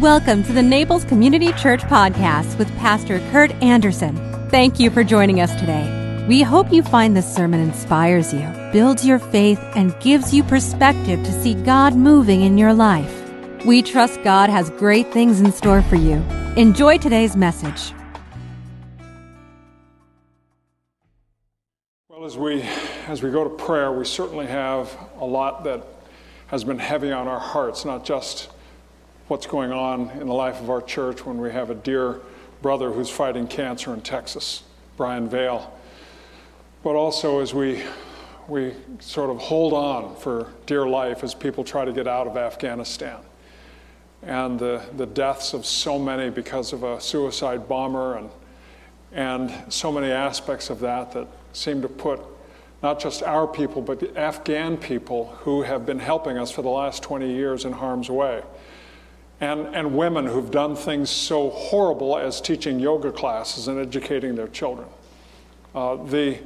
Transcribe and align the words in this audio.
Welcome 0.00 0.44
to 0.44 0.52
the 0.52 0.62
Naples 0.62 1.06
Community 1.06 1.54
Church 1.54 1.80
Podcast 1.80 2.58
with 2.58 2.68
Pastor 2.76 3.18
Kurt 3.30 3.50
Anderson. 3.62 4.14
Thank 4.50 4.78
you 4.78 4.90
for 4.90 5.02
joining 5.02 5.40
us 5.40 5.58
today. 5.58 6.26
We 6.28 6.42
hope 6.42 6.70
you 6.70 6.82
find 6.82 7.16
this 7.16 7.34
sermon 7.34 7.60
inspires 7.60 8.30
you, 8.30 8.46
builds 8.74 9.06
your 9.06 9.18
faith, 9.18 9.58
and 9.74 9.98
gives 10.00 10.34
you 10.34 10.42
perspective 10.42 11.24
to 11.24 11.32
see 11.32 11.54
God 11.54 11.94
moving 11.94 12.42
in 12.42 12.58
your 12.58 12.74
life. 12.74 13.10
We 13.64 13.80
trust 13.80 14.22
God 14.22 14.50
has 14.50 14.68
great 14.68 15.10
things 15.14 15.40
in 15.40 15.50
store 15.50 15.80
for 15.80 15.96
you. 15.96 16.16
Enjoy 16.58 16.98
today's 16.98 17.34
message. 17.34 17.94
Well, 22.10 22.26
as 22.26 22.36
we 22.36 22.68
as 23.08 23.22
we 23.22 23.30
go 23.30 23.44
to 23.44 23.64
prayer, 23.64 23.90
we 23.90 24.04
certainly 24.04 24.46
have 24.46 24.94
a 25.20 25.24
lot 25.24 25.64
that 25.64 25.86
has 26.48 26.64
been 26.64 26.78
heavy 26.78 27.12
on 27.12 27.28
our 27.28 27.40
hearts, 27.40 27.86
not 27.86 28.04
just 28.04 28.50
what's 29.28 29.46
going 29.46 29.72
on 29.72 30.08
in 30.20 30.28
the 30.28 30.34
life 30.34 30.60
of 30.60 30.70
our 30.70 30.80
church 30.80 31.26
when 31.26 31.38
we 31.38 31.50
have 31.50 31.68
a 31.70 31.74
dear 31.74 32.20
brother 32.62 32.92
who's 32.92 33.10
fighting 33.10 33.48
cancer 33.48 33.92
in 33.92 34.00
Texas, 34.00 34.62
Brian 34.96 35.28
Vale, 35.28 35.72
but 36.84 36.94
also 36.94 37.40
as 37.40 37.52
we 37.52 37.82
we 38.46 38.72
sort 39.00 39.28
of 39.28 39.38
hold 39.38 39.72
on 39.72 40.14
for 40.14 40.52
dear 40.66 40.86
life 40.86 41.24
as 41.24 41.34
people 41.34 41.64
try 41.64 41.84
to 41.84 41.92
get 41.92 42.06
out 42.06 42.28
of 42.28 42.36
Afghanistan. 42.36 43.18
And 44.22 44.56
the, 44.56 44.80
the 44.96 45.06
deaths 45.06 45.52
of 45.52 45.66
so 45.66 45.98
many 45.98 46.30
because 46.30 46.72
of 46.72 46.84
a 46.84 47.00
suicide 47.00 47.68
bomber 47.68 48.18
and, 48.18 48.30
and 49.12 49.72
so 49.72 49.90
many 49.90 50.12
aspects 50.12 50.70
of 50.70 50.78
that 50.78 51.10
that 51.10 51.26
seem 51.52 51.82
to 51.82 51.88
put 51.88 52.20
not 52.84 53.00
just 53.00 53.24
our 53.24 53.48
people, 53.48 53.82
but 53.82 53.98
the 53.98 54.16
Afghan 54.16 54.76
people 54.76 55.34
who 55.40 55.62
have 55.62 55.84
been 55.84 55.98
helping 55.98 56.38
us 56.38 56.52
for 56.52 56.62
the 56.62 56.68
last 56.68 57.02
20 57.02 57.28
years 57.28 57.64
in 57.64 57.72
harm's 57.72 58.08
way 58.08 58.44
and, 59.40 59.74
and 59.74 59.96
women 59.96 60.26
who've 60.26 60.50
done 60.50 60.74
things 60.74 61.10
so 61.10 61.50
horrible 61.50 62.16
as 62.16 62.40
teaching 62.40 62.80
yoga 62.80 63.12
classes 63.12 63.68
and 63.68 63.78
educating 63.78 64.34
their 64.34 64.48
children. 64.48 64.88
Uh, 65.74 65.96
the, 66.04 66.38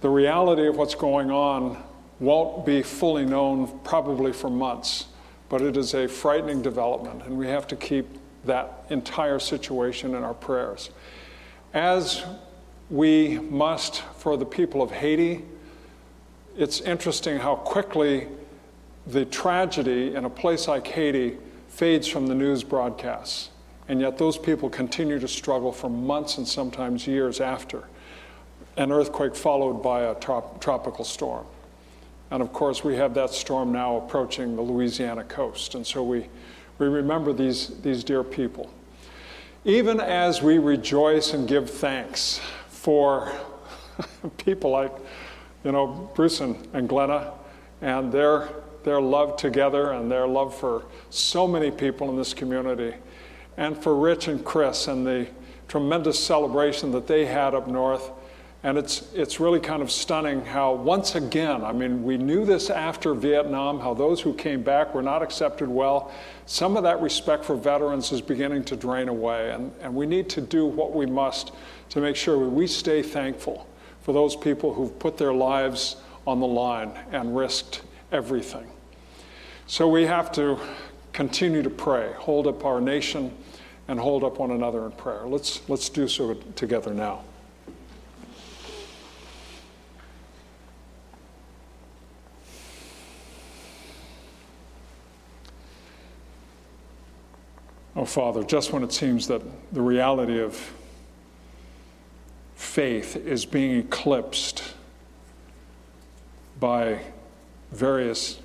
the 0.00 0.08
reality 0.08 0.66
of 0.68 0.76
what's 0.76 0.94
going 0.94 1.30
on 1.30 1.82
won't 2.20 2.64
be 2.64 2.82
fully 2.82 3.24
known 3.24 3.80
probably 3.82 4.32
for 4.32 4.50
months, 4.50 5.06
but 5.48 5.60
it 5.60 5.76
is 5.76 5.94
a 5.94 6.06
frightening 6.06 6.62
development, 6.62 7.22
and 7.24 7.36
we 7.36 7.46
have 7.48 7.66
to 7.66 7.76
keep 7.76 8.06
that 8.44 8.84
entire 8.90 9.38
situation 9.38 10.14
in 10.14 10.22
our 10.22 10.34
prayers. 10.34 10.90
As 11.74 12.24
we 12.88 13.38
must 13.38 14.02
for 14.16 14.36
the 14.36 14.46
people 14.46 14.80
of 14.80 14.90
Haiti, 14.90 15.44
it's 16.56 16.80
interesting 16.80 17.38
how 17.38 17.56
quickly 17.56 18.28
the 19.06 19.24
tragedy 19.24 20.14
in 20.14 20.24
a 20.24 20.30
place 20.30 20.68
like 20.68 20.86
Haiti 20.86 21.36
fades 21.68 22.08
from 22.08 22.26
the 22.26 22.34
news 22.34 22.64
broadcasts. 22.64 23.50
And 23.88 24.00
yet, 24.00 24.18
those 24.18 24.36
people 24.36 24.68
continue 24.68 25.18
to 25.18 25.28
struggle 25.28 25.72
for 25.72 25.88
months 25.88 26.38
and 26.38 26.46
sometimes 26.46 27.06
years 27.06 27.40
after 27.40 27.84
an 28.76 28.92
earthquake 28.92 29.34
followed 29.34 29.82
by 29.82 30.02
a 30.02 30.14
trop- 30.14 30.60
tropical 30.60 31.04
storm. 31.04 31.44
And 32.30 32.42
of 32.42 32.52
course, 32.52 32.84
we 32.84 32.94
have 32.96 33.12
that 33.14 33.30
storm 33.30 33.72
now 33.72 33.96
approaching 33.96 34.54
the 34.54 34.62
Louisiana 34.62 35.24
coast. 35.24 35.74
And 35.74 35.86
so 35.86 36.02
we, 36.02 36.28
we 36.78 36.86
remember 36.86 37.32
these, 37.32 37.80
these 37.80 38.04
dear 38.04 38.22
people. 38.22 38.70
Even 39.64 40.00
as 40.00 40.42
we 40.42 40.58
rejoice 40.58 41.34
and 41.34 41.48
give 41.48 41.68
thanks 41.68 42.40
for 42.68 43.32
people 44.36 44.70
like, 44.70 44.92
you 45.64 45.72
know, 45.72 46.10
Bruce 46.14 46.40
and, 46.40 46.68
and 46.72 46.88
Glenna 46.88 47.32
and 47.80 48.12
their 48.12 48.48
their 48.88 49.00
love 49.00 49.36
together 49.36 49.92
and 49.92 50.10
their 50.10 50.26
love 50.26 50.56
for 50.56 50.86
so 51.10 51.46
many 51.46 51.70
people 51.70 52.08
in 52.08 52.16
this 52.16 52.32
community, 52.32 52.94
and 53.58 53.76
for 53.76 53.94
Rich 53.94 54.28
and 54.28 54.42
Chris 54.42 54.88
and 54.88 55.06
the 55.06 55.26
tremendous 55.68 56.18
celebration 56.18 56.90
that 56.92 57.06
they 57.06 57.26
had 57.26 57.54
up 57.54 57.68
north. 57.68 58.10
And 58.62 58.76
it's, 58.76 59.12
it's 59.14 59.38
really 59.38 59.60
kind 59.60 59.82
of 59.82 59.90
stunning 59.90 60.44
how, 60.44 60.72
once 60.72 61.14
again, 61.14 61.62
I 61.62 61.72
mean, 61.72 62.02
we 62.02 62.16
knew 62.16 62.44
this 62.44 62.70
after 62.70 63.14
Vietnam, 63.14 63.78
how 63.78 63.94
those 63.94 64.20
who 64.20 64.34
came 64.34 64.62
back 64.62 64.94
were 64.94 65.02
not 65.02 65.22
accepted 65.22 65.68
well. 65.68 66.10
Some 66.46 66.76
of 66.76 66.82
that 66.82 67.00
respect 67.00 67.44
for 67.44 67.54
veterans 67.54 68.10
is 68.10 68.20
beginning 68.20 68.64
to 68.64 68.76
drain 68.76 69.08
away, 69.08 69.52
and, 69.52 69.70
and 69.80 69.94
we 69.94 70.06
need 70.06 70.28
to 70.30 70.40
do 70.40 70.66
what 70.66 70.92
we 70.92 71.06
must 71.06 71.52
to 71.90 72.00
make 72.00 72.16
sure 72.16 72.38
we 72.38 72.66
stay 72.66 73.02
thankful 73.02 73.68
for 74.00 74.12
those 74.12 74.34
people 74.34 74.74
who've 74.74 74.98
put 74.98 75.18
their 75.18 75.34
lives 75.34 75.96
on 76.26 76.40
the 76.40 76.46
line 76.46 76.90
and 77.12 77.36
risked 77.36 77.82
everything. 78.10 78.66
So 79.70 79.86
we 79.86 80.06
have 80.06 80.32
to 80.32 80.58
continue 81.12 81.62
to 81.62 81.68
pray, 81.68 82.14
hold 82.14 82.46
up 82.46 82.64
our 82.64 82.80
nation, 82.80 83.36
and 83.86 84.00
hold 84.00 84.24
up 84.24 84.38
one 84.38 84.50
another 84.50 84.86
in 84.86 84.92
prayer. 84.92 85.26
Let's, 85.26 85.60
let's 85.68 85.90
do 85.90 86.08
so 86.08 86.32
together 86.56 86.94
now. 86.94 87.22
Oh, 97.94 98.06
Father, 98.06 98.44
just 98.44 98.72
when 98.72 98.82
it 98.82 98.92
seems 98.94 99.28
that 99.28 99.42
the 99.74 99.82
reality 99.82 100.40
of 100.40 100.72
faith 102.54 103.16
is 103.16 103.44
being 103.44 103.80
eclipsed 103.80 104.62
by 106.58 107.00
various 107.70 108.40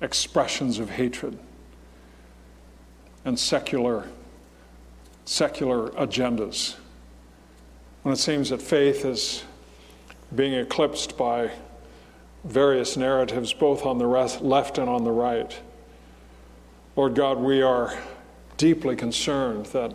expressions 0.00 0.78
of 0.78 0.90
hatred 0.90 1.38
and 3.24 3.38
secular, 3.38 4.08
secular 5.24 5.88
agendas. 5.90 6.76
When 8.02 8.12
it 8.12 8.18
seems 8.18 8.50
that 8.50 8.60
faith 8.60 9.04
is 9.04 9.44
being 10.34 10.54
eclipsed 10.54 11.16
by 11.16 11.50
various 12.44 12.96
narratives, 12.96 13.52
both 13.52 13.86
on 13.86 13.98
the 13.98 14.06
left 14.06 14.78
and 14.78 14.88
on 14.88 15.04
the 15.04 15.10
right. 15.10 15.58
Lord 16.96 17.14
God, 17.14 17.38
we 17.38 17.62
are 17.62 17.96
deeply 18.56 18.96
concerned 18.96 19.66
that, 19.66 19.94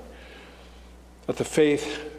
that 1.27 1.37
the 1.37 1.45
faith 1.45 2.11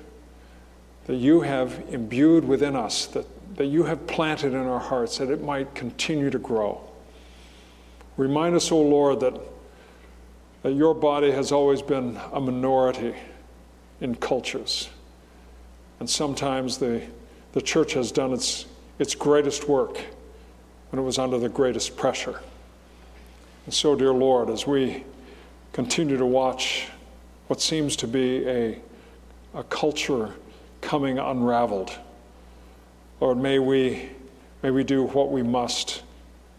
that 1.07 1.17
you 1.17 1.41
have 1.41 1.83
imbued 1.91 2.45
within 2.45 2.77
us, 2.77 3.07
that, 3.07 3.27
that 3.57 3.67
you 3.67 3.85
have 3.85 4.07
planted 4.07 4.53
in 4.53 4.67
our 4.67 4.79
hearts, 4.79 5.19
that 5.19 5.31
it 5.31 5.43
might 5.43 5.75
continue 5.75 6.31
to 6.31 6.39
grow. 6.39 6.90
Remind 8.17 8.55
us, 8.55 8.71
O 8.71 8.77
oh 8.77 8.83
Lord, 8.83 9.21
that, 9.21 9.35
that 10.63 10.73
your 10.73 10.95
body 10.95 11.31
has 11.31 11.53
always 11.53 11.83
been 11.83 12.19
a 12.33 12.41
minority 12.41 13.15
in 14.01 14.15
cultures. 14.15 14.89
And 16.01 16.09
sometimes 16.09 16.79
the, 16.79 17.03
the 17.53 17.63
church 17.63 17.93
has 17.95 18.11
done 18.11 18.33
its, 18.33 18.67
its 18.99 19.15
greatest 19.15 19.69
work 19.69 20.01
when 20.91 21.01
it 21.01 21.05
was 21.05 21.19
under 21.19 21.39
the 21.39 21.49
greatest 21.49 21.97
pressure. 21.97 22.41
And 23.67 23.75
so, 23.75 23.95
dear 23.95 24.13
Lord, 24.13 24.51
as 24.51 24.67
we 24.67 25.05
continue 25.73 26.17
to 26.17 26.27
watch 26.27 26.89
what 27.47 27.61
seems 27.61 27.97
to 27.97 28.09
be 28.09 28.47
a, 28.49 28.81
a 29.55 29.63
culture 29.65 30.35
coming 30.81 31.19
unraveled, 31.19 31.97
Lord, 33.21 33.39
may 33.39 33.59
we, 33.59 34.09
may 34.63 34.71
we 34.71 34.83
do 34.83 35.05
what 35.05 35.31
we 35.31 35.43
must 35.43 36.03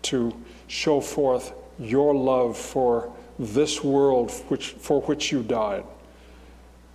to 0.04 0.34
show 0.72 1.02
forth 1.02 1.52
your 1.78 2.16
love 2.16 2.58
for 2.58 3.12
this 3.38 3.84
world 3.84 4.32
which, 4.48 4.70
for 4.70 5.02
which 5.02 5.30
you 5.30 5.44
died. 5.44 5.84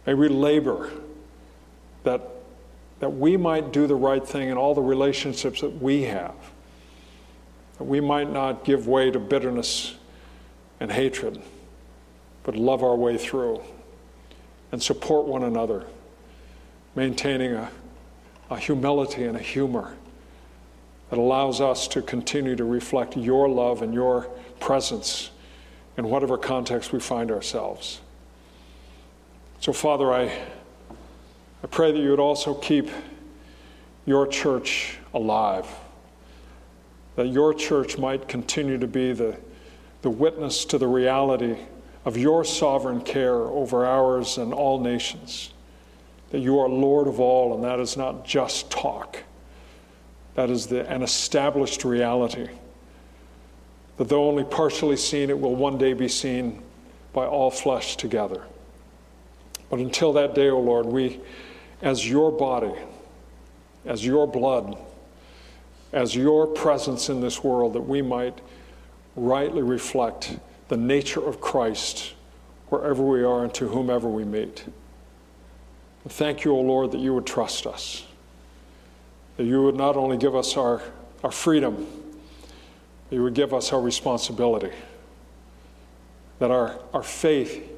May 0.07 0.15
we 0.15 0.29
labor 0.29 0.91
that, 2.03 2.23
that 3.01 3.11
we 3.11 3.37
might 3.37 3.75
do 3.75 3.87
the 3.87 3.95
right 3.95 4.27
thing 4.27 4.49
in 4.49 4.57
all 4.57 4.75
the 4.75 4.81
relationships 4.81 5.61
that 5.61 5.83
we 5.83 6.05
have, 6.05 6.35
that 7.77 7.85
we 7.85 8.01
might 8.01 8.33
not 8.33 8.65
give 8.65 8.89
way 8.89 9.11
to 9.11 9.19
bitterness 9.21 9.95
and 10.81 10.91
hatred, 10.91 11.43
but 12.45 12.57
love 12.57 12.83
our 12.83 12.97
way 12.97 13.19
through 13.19 13.61
and 14.73 14.83
support 14.83 15.27
one 15.27 15.43
another, 15.43 15.85
maintaining 16.95 17.53
a, 17.53 17.71
a 18.49 18.59
humility 18.59 19.25
and 19.25 19.37
a 19.37 19.43
humor 19.43 19.95
that 21.11 21.19
allows 21.19 21.61
us 21.61 21.87
to 21.89 22.03
continue 22.03 22.57
to 22.57 22.65
reflect 22.65 23.17
your 23.17 23.49
love 23.49 23.83
and 23.83 23.95
your 23.95 24.29
presence 24.61 25.31
in 25.97 26.09
whatever 26.09 26.37
context 26.37 26.93
we 26.93 27.01
find 27.01 27.31
ourselves. 27.31 28.01
So, 29.61 29.73
Father, 29.73 30.13
I, 30.13 30.25
I 31.63 31.67
pray 31.71 31.93
that 31.93 31.99
you 31.99 32.11
would 32.11 32.21
also 32.21 32.55
keep 32.55 32.91
your 34.05 34.27
church 34.27 34.99
alive, 35.15 35.67
that 37.15 37.29
your 37.29 37.55
church 37.55 37.99
might 37.99 38.29
continue 38.29 38.79
to 38.79 38.87
be 38.87 39.13
the, 39.13 39.37
the 40.03 40.11
witness 40.11 40.65
to 40.67 40.79
the 40.79 40.87
reality 40.87 41.57
of 42.05 42.17
your 42.17 42.45
sovereign 42.45 43.01
care 43.01 43.35
over 43.35 43.87
ours 43.87 44.39
and 44.39 44.53
all 44.53 44.81
nations, 44.81 45.53
that 46.31 46.41
you 46.41 46.59
are 46.59 46.69
Lord 46.69 47.09
of 47.09 47.19
all, 47.19 47.55
and 47.55 47.65
that 47.65 47.81
is 47.81 47.97
not 47.97 48.25
just 48.25 48.71
talk 48.71 49.25
that 50.37 50.51
is 50.51 50.67
the, 50.67 50.89
an 50.89 51.03
established 51.03 51.85
reality. 51.85 52.49
That 53.97 54.09
though 54.09 54.29
only 54.29 54.45
partially 54.45 54.97
seen, 54.97 55.31
it 55.31 55.39
will 55.39 55.57
one 55.57 55.79
day 55.79 55.95
be 55.95 56.09
seen 56.09 56.63
by 57.13 57.27
all 57.27 57.51
flesh 57.51 57.97
together. 57.97 58.45
But 59.71 59.81
until 59.81 60.13
that 60.13 60.35
day, 60.35 60.51
O 60.51 60.61
Lord, 60.61 60.87
we, 60.87 61.21
as 61.83 62.09
your 62.09 62.31
body, 62.31 62.75
as 63.85 64.05
your 64.05 64.27
blood, 64.27 64.79
as 65.93 66.15
your 66.15 66.47
presence 66.47 67.09
in 67.09 67.21
this 67.21 67.43
world, 67.43 67.73
that 67.73 67.81
we 67.81 68.03
might 68.03 68.39
rightly 69.17 69.63
reflect 69.63 70.39
the 70.69 70.77
nature 70.77 71.27
of 71.27 71.41
Christ 71.41 72.13
wherever 72.69 73.03
we 73.03 73.23
are 73.25 73.45
and 73.45 73.55
to 73.55 73.69
whomever 73.69 74.09
we 74.09 74.25
meet. 74.25 74.65
Thank 76.09 76.45
you, 76.45 76.53
O 76.53 76.61
Lord, 76.61 76.93
that 76.93 77.01
you 77.01 77.15
would 77.15 77.27
trust 77.27 77.67
us, 77.67 78.05
that 79.37 79.45
you 79.45 79.63
would 79.63 79.77
not 79.77 79.97
only 79.97 80.17
give 80.17 80.35
us 80.35 80.57
our, 80.57 80.83
our 81.23 81.31
freedom, 81.31 81.87
you 83.11 83.23
would 83.23 83.35
give 83.35 83.53
us 83.55 83.73
our 83.73 83.81
responsibility, 83.81 84.73
that 86.39 86.51
our, 86.51 86.79
our 86.93 87.03
faith 87.03 87.71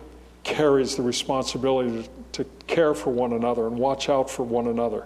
carries 0.45 0.97
the 0.97 1.03
responsibility 1.03 2.03
to, 2.33 2.45
to 2.45 2.51
care 2.67 2.95
for 2.95 3.11
one 3.11 3.33
another 3.33 3.67
and 3.67 3.77
watch 3.77 4.09
out 4.09 4.31
for 4.31 4.45
one 4.45 4.67
another, 4.69 5.05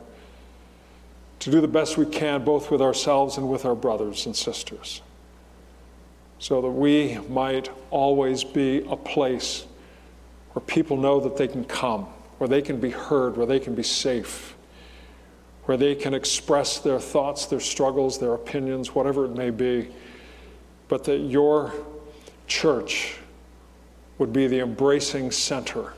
to 1.41 1.51
do 1.51 1.61
the 1.61 1.69
best 1.69 1.97
we 1.97 2.07
can 2.07 2.45
both 2.45 2.71
with 2.71 2.81
ourselves 2.81 3.37
and 3.37 3.49
with 3.49 3.65
our 3.65 3.75
brothers 3.75 4.27
and 4.27 4.37
sisters, 4.37 5.03
so 6.39 6.61
that 6.61 6.71
we 6.71 7.19
might 7.29 7.69
always 7.91 8.45
be 8.45 8.85
a 8.89 8.97
place 8.97 9.67
where 10.53 10.65
people 10.67 10.97
know 10.97 11.19
that 11.19 11.37
they 11.37 11.49
can 11.49 11.65
come, 11.65 12.03
where 12.39 12.49
they 12.49 12.63
can 12.63 12.79
be 12.79 12.91
heard, 12.91 13.37
where 13.37 13.47
they 13.47 13.59
can 13.59 13.75
be 13.75 13.83
safe, 13.83 14.55
where 15.65 15.77
they 15.77 15.95
can 15.95 16.15
express 16.15 16.79
their 16.79 16.99
thoughts, 16.99 17.47
their 17.47 17.61
struggles, 17.61 18.19
their 18.19 18.35
opinions, 18.35 18.95
whatever 18.95 19.25
it 19.25 19.37
may 19.37 19.51
be, 19.51 19.89
but 20.89 21.05
that 21.05 21.19
your 21.19 21.73
church 22.47 23.17
would 24.19 24.33
be 24.33 24.47
the 24.47 24.61
embracing 24.61 25.31
center 25.31 25.95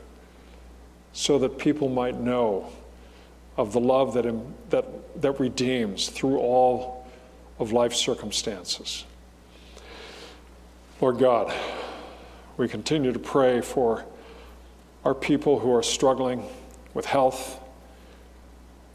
so 1.13 1.39
that 1.39 1.57
people 1.57 1.89
might 1.89 2.19
know 2.19 2.71
of 3.57 3.73
the 3.73 3.79
love 3.79 4.13
that, 4.13 4.25
that, 4.69 5.21
that 5.21 5.39
redeems 5.39 6.09
through 6.09 6.37
all 6.37 7.07
of 7.59 7.71
life's 7.71 7.97
circumstances. 7.97 9.05
Lord 11.01 11.17
God, 11.17 11.53
we 12.57 12.67
continue 12.67 13.11
to 13.11 13.19
pray 13.19 13.61
for 13.61 14.05
our 15.03 15.13
people 15.13 15.59
who 15.59 15.73
are 15.73 15.83
struggling 15.83 16.43
with 16.93 17.05
health. 17.05 17.59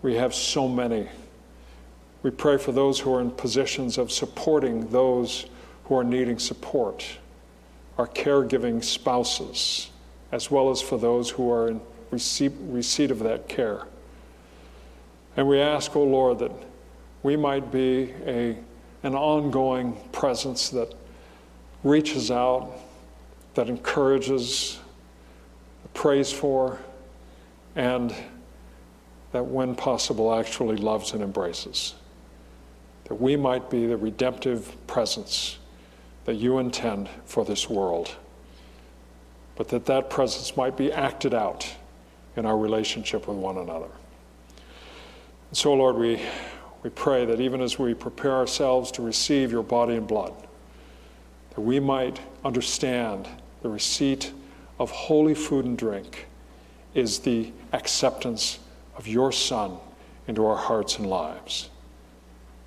We 0.02 0.14
have 0.16 0.34
so 0.34 0.68
many. 0.68 1.08
We 2.22 2.30
pray 2.30 2.58
for 2.58 2.72
those 2.72 3.00
who 3.00 3.14
are 3.14 3.20
in 3.20 3.30
positions 3.30 3.98
of 3.98 4.10
supporting 4.10 4.88
those 4.90 5.46
who 5.84 5.96
are 5.96 6.04
needing 6.04 6.38
support 6.38 7.06
our 8.00 8.06
caregiving 8.06 8.82
spouses, 8.82 9.90
as 10.32 10.50
well 10.50 10.70
as 10.70 10.80
for 10.80 10.96
those 10.96 11.28
who 11.28 11.52
are 11.52 11.68
in 11.68 11.80
receipt, 12.10 12.52
receipt 12.60 13.10
of 13.10 13.18
that 13.18 13.46
care. 13.46 13.86
And 15.36 15.46
we 15.46 15.60
ask, 15.60 15.94
O 15.94 16.00
oh 16.00 16.04
Lord, 16.04 16.38
that 16.38 16.52
we 17.22 17.36
might 17.36 17.70
be 17.70 18.14
a, 18.24 18.56
an 19.02 19.14
ongoing 19.14 20.00
presence 20.12 20.70
that 20.70 20.94
reaches 21.84 22.30
out, 22.30 22.72
that 23.52 23.68
encourages, 23.68 24.78
prays 25.92 26.32
for, 26.32 26.78
and 27.76 28.14
that, 29.32 29.44
when 29.44 29.74
possible, 29.74 30.34
actually 30.34 30.76
loves 30.76 31.12
and 31.12 31.22
embraces. 31.22 31.94
That 33.04 33.20
we 33.20 33.36
might 33.36 33.70
be 33.70 33.86
the 33.86 33.96
redemptive 33.96 34.74
presence 34.86 35.58
that 36.24 36.34
you 36.34 36.58
intend 36.58 37.08
for 37.24 37.44
this 37.44 37.68
world, 37.68 38.14
but 39.56 39.68
that 39.68 39.86
that 39.86 40.10
presence 40.10 40.56
might 40.56 40.76
be 40.76 40.92
acted 40.92 41.34
out 41.34 41.68
in 42.36 42.46
our 42.46 42.56
relationship 42.56 43.26
with 43.26 43.36
one 43.36 43.58
another. 43.58 43.88
And 45.48 45.56
so, 45.56 45.74
Lord, 45.74 45.96
we, 45.96 46.20
we 46.82 46.90
pray 46.90 47.24
that 47.24 47.40
even 47.40 47.60
as 47.60 47.78
we 47.78 47.94
prepare 47.94 48.32
ourselves 48.32 48.92
to 48.92 49.02
receive 49.02 49.50
your 49.50 49.62
body 49.62 49.96
and 49.96 50.06
blood, 50.06 50.34
that 51.50 51.60
we 51.60 51.80
might 51.80 52.20
understand 52.44 53.28
the 53.62 53.68
receipt 53.68 54.32
of 54.78 54.90
holy 54.90 55.34
food 55.34 55.64
and 55.64 55.76
drink 55.76 56.26
is 56.94 57.18
the 57.20 57.52
acceptance 57.72 58.58
of 58.96 59.06
your 59.06 59.32
Son 59.32 59.78
into 60.26 60.46
our 60.46 60.56
hearts 60.56 60.98
and 60.98 61.08
lives. 61.08 61.70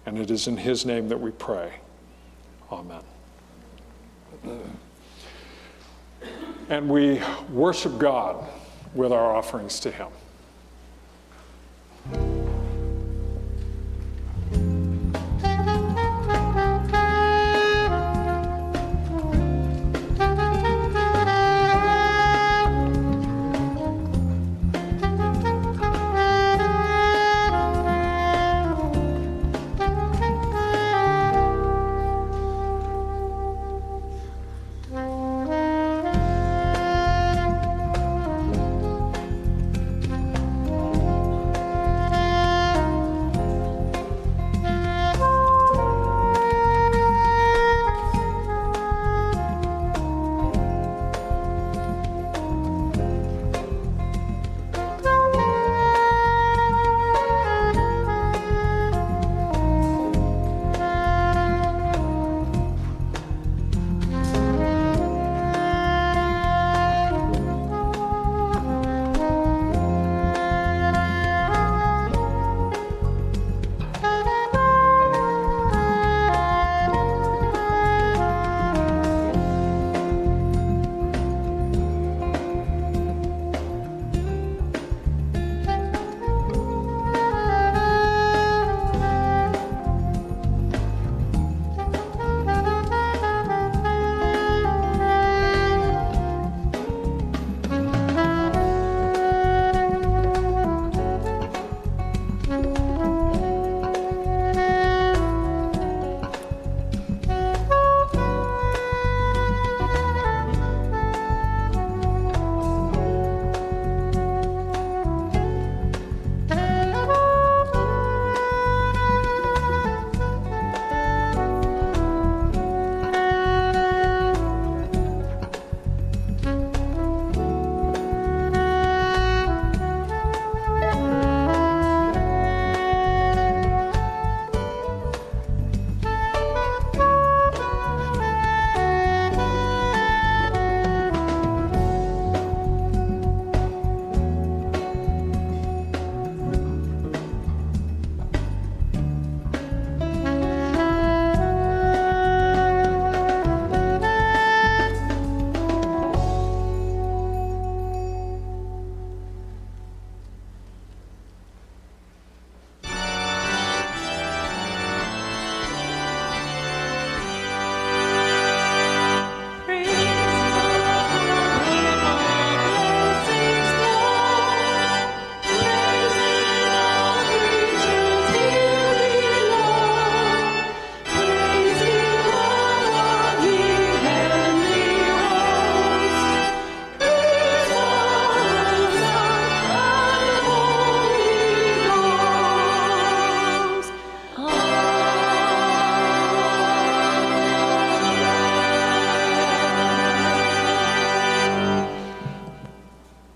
And 0.05 0.17
it 0.17 0.31
is 0.31 0.47
in 0.47 0.57
his 0.57 0.85
name 0.85 1.07
that 1.09 1.19
we 1.19 1.31
pray. 1.31 1.71
Amen. 2.71 3.01
And 6.69 6.89
we 6.89 7.21
worship 7.49 7.97
God 7.99 8.45
with 8.93 9.11
our 9.11 9.35
offerings 9.35 9.79
to 9.81 9.91
Him. 9.91 10.07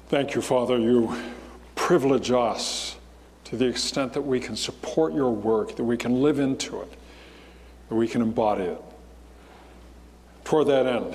Thank 0.10 0.36
you, 0.36 0.42
Father. 0.42 0.78
You 0.78 1.14
privilege 1.76 2.32
us 2.32 2.96
to 3.44 3.58
the 3.58 3.66
extent 3.66 4.14
that 4.14 4.22
we 4.22 4.40
can 4.40 4.56
support 4.56 5.14
your 5.14 5.32
work, 5.32 5.76
that 5.76 5.84
we 5.84 5.98
can 5.98 6.22
live 6.22 6.40
into 6.40 6.80
it, 6.82 6.94
that 7.90 7.96
we 7.96 8.08
can 8.08 8.22
embody 8.22 8.64
it. 8.64 8.82
Toward 10.46 10.68
that 10.68 10.86
end, 10.86 11.14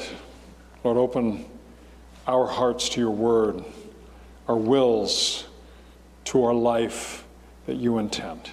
Lord, 0.84 0.98
open 0.98 1.46
our 2.26 2.46
hearts 2.46 2.90
to 2.90 3.00
your 3.00 3.10
word, 3.10 3.64
our 4.46 4.56
wills 4.56 5.46
to 6.24 6.44
our 6.44 6.54
life 6.54 7.24
that 7.64 7.76
you 7.76 7.96
intend. 7.96 8.50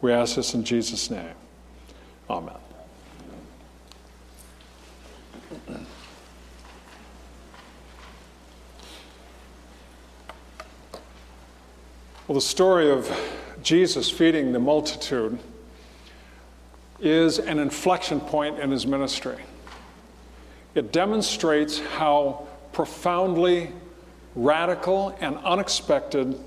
We 0.00 0.10
ask 0.10 0.36
this 0.36 0.54
in 0.54 0.64
Jesus' 0.64 1.10
name. 1.10 1.34
Amen. 2.30 2.54
Well, 12.30 12.36
the 12.36 12.42
story 12.42 12.88
of 12.92 13.10
Jesus 13.60 14.08
feeding 14.08 14.52
the 14.52 14.60
multitude 14.60 15.36
is 17.00 17.40
an 17.40 17.58
inflection 17.58 18.20
point 18.20 18.60
in 18.60 18.70
his 18.70 18.86
ministry. 18.86 19.34
It 20.76 20.92
demonstrates 20.92 21.80
how 21.80 22.46
profoundly 22.72 23.72
radical 24.36 25.08
and 25.20 25.38
unexpected 25.38 26.38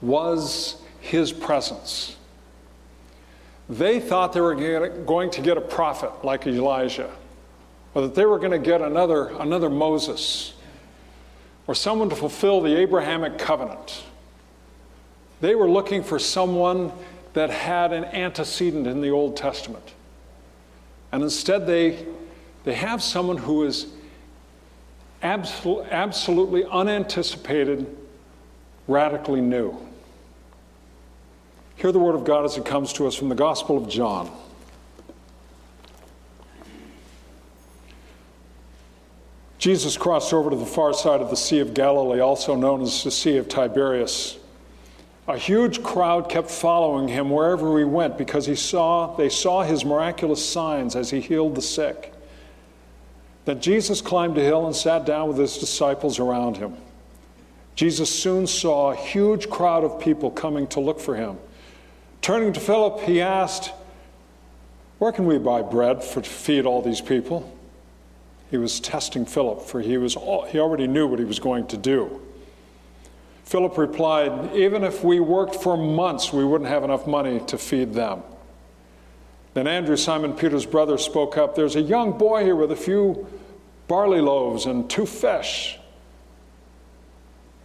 was 0.00 0.82
his 0.98 1.32
presence. 1.32 2.16
They 3.68 4.00
thought 4.00 4.32
they 4.32 4.40
were 4.40 4.88
going 4.88 5.30
to 5.30 5.40
get 5.40 5.56
a 5.56 5.60
prophet 5.60 6.24
like 6.24 6.48
Elijah, 6.48 7.12
or 7.94 8.02
that 8.02 8.16
they 8.16 8.26
were 8.26 8.40
going 8.40 8.50
to 8.50 8.58
get 8.58 8.82
another, 8.82 9.28
another 9.38 9.70
Moses, 9.70 10.54
or 11.68 11.76
someone 11.76 12.10
to 12.10 12.16
fulfill 12.16 12.60
the 12.60 12.76
Abrahamic 12.76 13.38
covenant. 13.38 14.02
They 15.40 15.54
were 15.54 15.70
looking 15.70 16.02
for 16.02 16.18
someone 16.18 16.92
that 17.34 17.50
had 17.50 17.92
an 17.92 18.04
antecedent 18.06 18.86
in 18.86 19.00
the 19.00 19.10
Old 19.10 19.36
Testament. 19.36 19.94
And 21.12 21.22
instead, 21.22 21.66
they, 21.66 22.04
they 22.64 22.74
have 22.74 23.02
someone 23.02 23.36
who 23.36 23.64
is 23.64 23.86
absol- 25.22 25.88
absolutely 25.90 26.64
unanticipated, 26.64 27.86
radically 28.86 29.40
new. 29.40 29.78
Hear 31.76 31.92
the 31.92 31.98
word 31.98 32.16
of 32.16 32.24
God 32.24 32.44
as 32.44 32.56
it 32.56 32.64
comes 32.64 32.92
to 32.94 33.06
us 33.06 33.14
from 33.14 33.28
the 33.28 33.36
Gospel 33.36 33.76
of 33.76 33.88
John. 33.88 34.30
Jesus 39.58 39.96
crossed 39.96 40.32
over 40.32 40.50
to 40.50 40.56
the 40.56 40.66
far 40.66 40.92
side 40.92 41.20
of 41.20 41.30
the 41.30 41.36
Sea 41.36 41.60
of 41.60 41.74
Galilee, 41.74 42.20
also 42.20 42.54
known 42.54 42.82
as 42.82 43.02
the 43.04 43.10
Sea 43.10 43.36
of 43.36 43.48
Tiberias. 43.48 44.38
A 45.28 45.36
huge 45.36 45.82
crowd 45.82 46.30
kept 46.30 46.50
following 46.50 47.06
him 47.06 47.28
wherever 47.28 47.78
he 47.78 47.84
went 47.84 48.16
because 48.16 48.46
he 48.46 48.54
saw, 48.54 49.14
they 49.14 49.28
saw 49.28 49.62
his 49.62 49.84
miraculous 49.84 50.44
signs 50.44 50.96
as 50.96 51.10
he 51.10 51.20
healed 51.20 51.54
the 51.54 51.60
sick. 51.60 52.14
Then 53.44 53.60
Jesus 53.60 54.00
climbed 54.00 54.38
a 54.38 54.42
hill 54.42 54.66
and 54.66 54.74
sat 54.74 55.04
down 55.04 55.28
with 55.28 55.36
his 55.36 55.58
disciples 55.58 56.18
around 56.18 56.56
him. 56.56 56.76
Jesus 57.74 58.10
soon 58.10 58.46
saw 58.46 58.90
a 58.90 58.96
huge 58.96 59.50
crowd 59.50 59.84
of 59.84 60.00
people 60.00 60.30
coming 60.30 60.66
to 60.68 60.80
look 60.80 60.98
for 60.98 61.14
him. 61.14 61.38
Turning 62.22 62.54
to 62.54 62.60
Philip, 62.60 63.00
he 63.00 63.20
asked, 63.20 63.72
Where 64.98 65.12
can 65.12 65.26
we 65.26 65.36
buy 65.36 65.60
bread 65.60 66.02
for, 66.02 66.22
to 66.22 66.28
feed 66.28 66.64
all 66.64 66.80
these 66.80 67.02
people? 67.02 67.54
He 68.50 68.56
was 68.56 68.80
testing 68.80 69.26
Philip, 69.26 69.60
for 69.60 69.82
he, 69.82 69.98
was, 69.98 70.16
all, 70.16 70.46
he 70.46 70.58
already 70.58 70.86
knew 70.86 71.06
what 71.06 71.18
he 71.18 71.24
was 71.26 71.38
going 71.38 71.66
to 71.66 71.76
do. 71.76 72.20
Philip 73.48 73.78
replied, 73.78 74.54
Even 74.54 74.84
if 74.84 75.02
we 75.02 75.20
worked 75.20 75.54
for 75.54 75.74
months, 75.74 76.34
we 76.34 76.44
wouldn't 76.44 76.68
have 76.68 76.84
enough 76.84 77.06
money 77.06 77.40
to 77.46 77.56
feed 77.56 77.94
them. 77.94 78.22
Then 79.54 79.66
Andrew, 79.66 79.96
Simon 79.96 80.34
Peter's 80.34 80.66
brother, 80.66 80.98
spoke 80.98 81.38
up 81.38 81.54
There's 81.54 81.74
a 81.74 81.80
young 81.80 82.18
boy 82.18 82.44
here 82.44 82.54
with 82.54 82.72
a 82.72 82.76
few 82.76 83.26
barley 83.86 84.20
loaves 84.20 84.66
and 84.66 84.88
two 84.90 85.06
fish. 85.06 85.78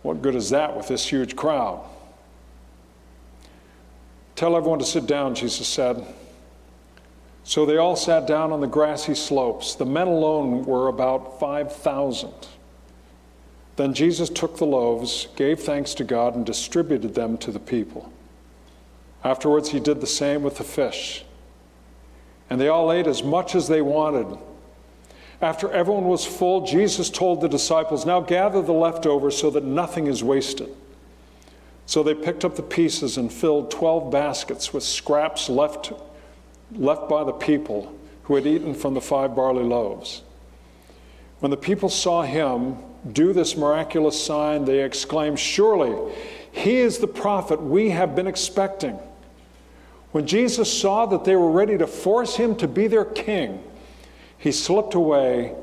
What 0.03 0.21
good 0.21 0.35
is 0.35 0.51
that 0.51 0.77
with 0.77 0.87
this 0.87 1.05
huge 1.05 1.35
crowd? 1.35 1.85
Tell 4.37 4.55
everyone 4.55 4.79
to 4.79 4.85
sit 4.85 5.05
down, 5.05 5.35
Jesus 5.35 5.67
said. 5.67 6.05
So 7.43 7.65
they 7.65 7.75
all 7.75 7.97
sat 7.97 8.25
down 8.25 8.53
on 8.53 8.61
the 8.61 8.67
grassy 8.67 9.15
slopes. 9.15 9.75
The 9.75 9.85
men 9.85 10.07
alone 10.07 10.63
were 10.63 10.87
about 10.87 11.41
5,000. 11.41 12.31
Then 13.75 13.93
Jesus 13.93 14.29
took 14.29 14.57
the 14.57 14.65
loaves, 14.65 15.27
gave 15.35 15.59
thanks 15.59 15.93
to 15.95 16.03
God, 16.03 16.35
and 16.35 16.45
distributed 16.45 17.15
them 17.15 17.37
to 17.39 17.51
the 17.51 17.59
people. 17.59 18.11
Afterwards, 19.23 19.69
he 19.69 19.79
did 19.79 20.01
the 20.01 20.07
same 20.07 20.43
with 20.43 20.57
the 20.57 20.63
fish. 20.63 21.25
And 22.49 22.59
they 22.61 22.67
all 22.67 22.91
ate 22.91 23.07
as 23.07 23.23
much 23.23 23.55
as 23.55 23.67
they 23.67 23.81
wanted. 23.81 24.37
After 25.41 25.71
everyone 25.71 26.05
was 26.05 26.25
full, 26.25 26.65
Jesus 26.65 27.09
told 27.09 27.41
the 27.41 27.49
disciples, 27.49 28.05
Now 28.05 28.19
gather 28.19 28.61
the 28.61 28.73
leftovers 28.73 29.37
so 29.37 29.49
that 29.51 29.63
nothing 29.63 30.07
is 30.07 30.23
wasted. 30.23 30.69
So 31.85 32.03
they 32.03 32.13
picked 32.13 32.45
up 32.45 32.55
the 32.55 32.63
pieces 32.63 33.17
and 33.17 33.31
filled 33.31 33.71
12 33.71 34.11
baskets 34.11 34.73
with 34.73 34.83
scraps 34.83 35.49
left, 35.49 35.91
left 36.73 37.09
by 37.09 37.23
the 37.23 37.33
people 37.33 37.93
who 38.23 38.35
had 38.35 38.45
eaten 38.45 38.73
from 38.73 38.93
the 38.93 39.01
five 39.01 39.35
barley 39.35 39.63
loaves. 39.63 40.21
When 41.39 41.49
the 41.49 41.57
people 41.57 41.89
saw 41.89 42.21
him, 42.21 42.77
do 43.11 43.33
this 43.33 43.57
miraculous 43.57 44.23
sign, 44.23 44.65
they 44.65 44.83
exclaim, 44.83 45.35
Surely 45.35 46.13
he 46.51 46.77
is 46.77 46.99
the 46.99 47.07
prophet 47.07 47.61
we 47.61 47.89
have 47.89 48.15
been 48.15 48.27
expecting. 48.27 48.97
When 50.11 50.27
Jesus 50.27 50.71
saw 50.71 51.05
that 51.07 51.25
they 51.25 51.35
were 51.35 51.51
ready 51.51 51.77
to 51.77 51.87
force 51.87 52.35
him 52.35 52.55
to 52.57 52.67
be 52.67 52.87
their 52.87 53.05
king, 53.05 53.63
he 54.37 54.51
slipped 54.51 54.93
away 54.93 55.55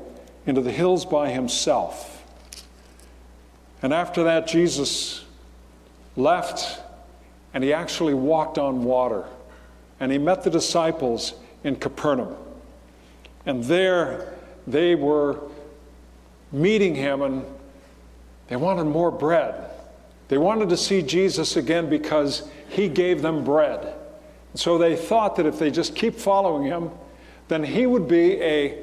into 0.45 0.61
the 0.61 0.71
hills 0.71 1.05
by 1.05 1.29
himself. 1.29 2.23
And 3.81 3.93
after 3.93 4.23
that, 4.25 4.47
Jesus 4.47 5.23
left 6.15 6.81
and 7.53 7.63
he 7.63 7.73
actually 7.73 8.13
walked 8.13 8.57
on 8.57 8.83
water. 8.83 9.25
And 9.99 10.11
he 10.11 10.17
met 10.17 10.43
the 10.43 10.49
disciples 10.49 11.33
in 11.63 11.75
Capernaum. 11.75 12.35
And 13.45 13.63
there 13.63 14.33
they 14.67 14.95
were 14.95 15.39
meeting 16.51 16.95
him 16.95 17.21
and 17.21 17.45
they 18.47 18.55
wanted 18.55 18.85
more 18.85 19.11
bread. 19.11 19.69
They 20.27 20.37
wanted 20.37 20.69
to 20.69 20.77
see 20.77 21.01
Jesus 21.01 21.55
again 21.55 21.89
because 21.89 22.49
he 22.69 22.87
gave 22.87 23.21
them 23.21 23.43
bread. 23.43 23.95
so 24.55 24.77
they 24.77 24.95
thought 24.95 25.35
that 25.37 25.45
if 25.45 25.59
they 25.59 25.71
just 25.71 25.95
keep 25.95 26.15
following 26.15 26.63
him, 26.63 26.91
then 27.47 27.63
he 27.63 27.85
would 27.85 28.07
be 28.07 28.41
a, 28.41 28.77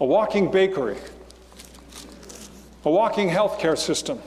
a 0.00 0.04
walking 0.04 0.50
bakery, 0.50 0.96
a 2.84 2.90
walking 2.90 3.28
healthcare 3.28 3.76
system, 3.76 4.20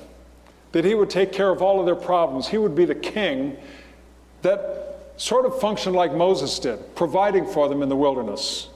that 0.74 0.84
he 0.84 0.96
would 0.96 1.10
take 1.10 1.32
care 1.32 1.50
of 1.50 1.62
all 1.62 1.80
of 1.80 1.86
their 1.86 1.96
problems. 1.96 2.48
He 2.48 2.58
would 2.58 2.76
be 2.76 2.86
the 2.86 2.96
king 2.96 3.58
that 4.42 5.12
sort 5.18 5.46
of 5.46 5.60
functioned 5.60 5.96
like 5.96 6.14
Moses 6.14 6.60
did, 6.60 6.96
providing 6.96 7.46
for 7.46 7.70
them 7.70 7.82
in 7.82 7.90
the 7.90 7.96
wilderness. 7.96 8.70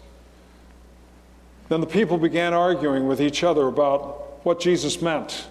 Then 1.72 1.80
the 1.80 1.88
people 1.88 2.18
began 2.18 2.54
arguing 2.54 3.08
with 3.08 3.22
each 3.22 3.46
other 3.46 3.66
about 3.66 4.46
what 4.46 4.60
Jesus 4.60 5.02
meant 5.02 5.48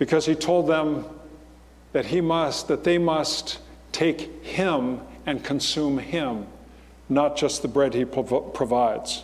because 0.00 0.26
he 0.26 0.34
told 0.34 0.66
them 0.66 1.04
that 1.92 2.06
he 2.06 2.20
must 2.20 2.66
that 2.66 2.82
they 2.82 2.98
must 2.98 3.60
take 3.92 4.44
him 4.44 5.00
and 5.26 5.44
consume 5.44 5.98
him 5.98 6.44
not 7.08 7.36
just 7.36 7.62
the 7.62 7.68
bread 7.68 7.94
he 7.94 8.04
prov- 8.04 8.52
provides. 8.52 9.22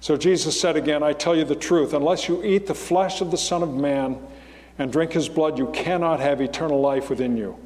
So 0.00 0.16
jesus 0.16 0.60
said 0.60 0.74
again 0.74 1.04
i 1.04 1.12
tell 1.12 1.36
you 1.36 1.44
the 1.44 1.54
truth 1.54 1.92
unless 1.92 2.26
you 2.26 2.42
eat 2.42 2.66
the 2.66 2.74
flesh 2.74 3.20
of 3.20 3.30
the 3.30 3.38
son 3.38 3.62
of 3.62 3.72
man 3.72 4.18
and 4.80 4.90
drink 4.90 5.12
his 5.12 5.28
blood 5.28 5.58
you 5.58 5.68
cannot 5.68 6.18
have 6.18 6.40
eternal 6.40 6.80
life 6.80 7.08
within 7.08 7.36
you. 7.36 7.56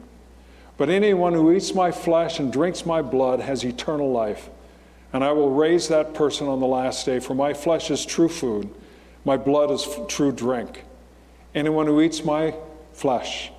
But 0.76 0.90
anyone 0.90 1.32
who 1.32 1.50
eats 1.50 1.74
my 1.74 1.90
flesh 1.90 2.38
and 2.38 2.52
drinks 2.52 2.84
my 2.84 3.00
blood 3.00 3.40
has 3.40 3.64
eternal 3.64 4.12
life 4.12 4.50
and 5.12 5.22
I 5.22 5.32
will 5.32 5.50
raise 5.50 5.88
that 5.88 6.14
person 6.14 6.48
on 6.48 6.60
the 6.60 6.66
last 6.66 7.04
day, 7.04 7.20
for 7.20 7.34
my 7.34 7.52
flesh 7.52 7.90
is 7.90 8.04
true 8.06 8.28
food, 8.28 8.70
my 9.24 9.36
blood 9.36 9.70
is 9.70 9.86
f- 9.86 10.08
true 10.08 10.32
drink. 10.32 10.84
Anyone 11.54 11.86
who 11.86 12.00
eats 12.00 12.24
my 12.24 12.54
flesh 12.92 13.50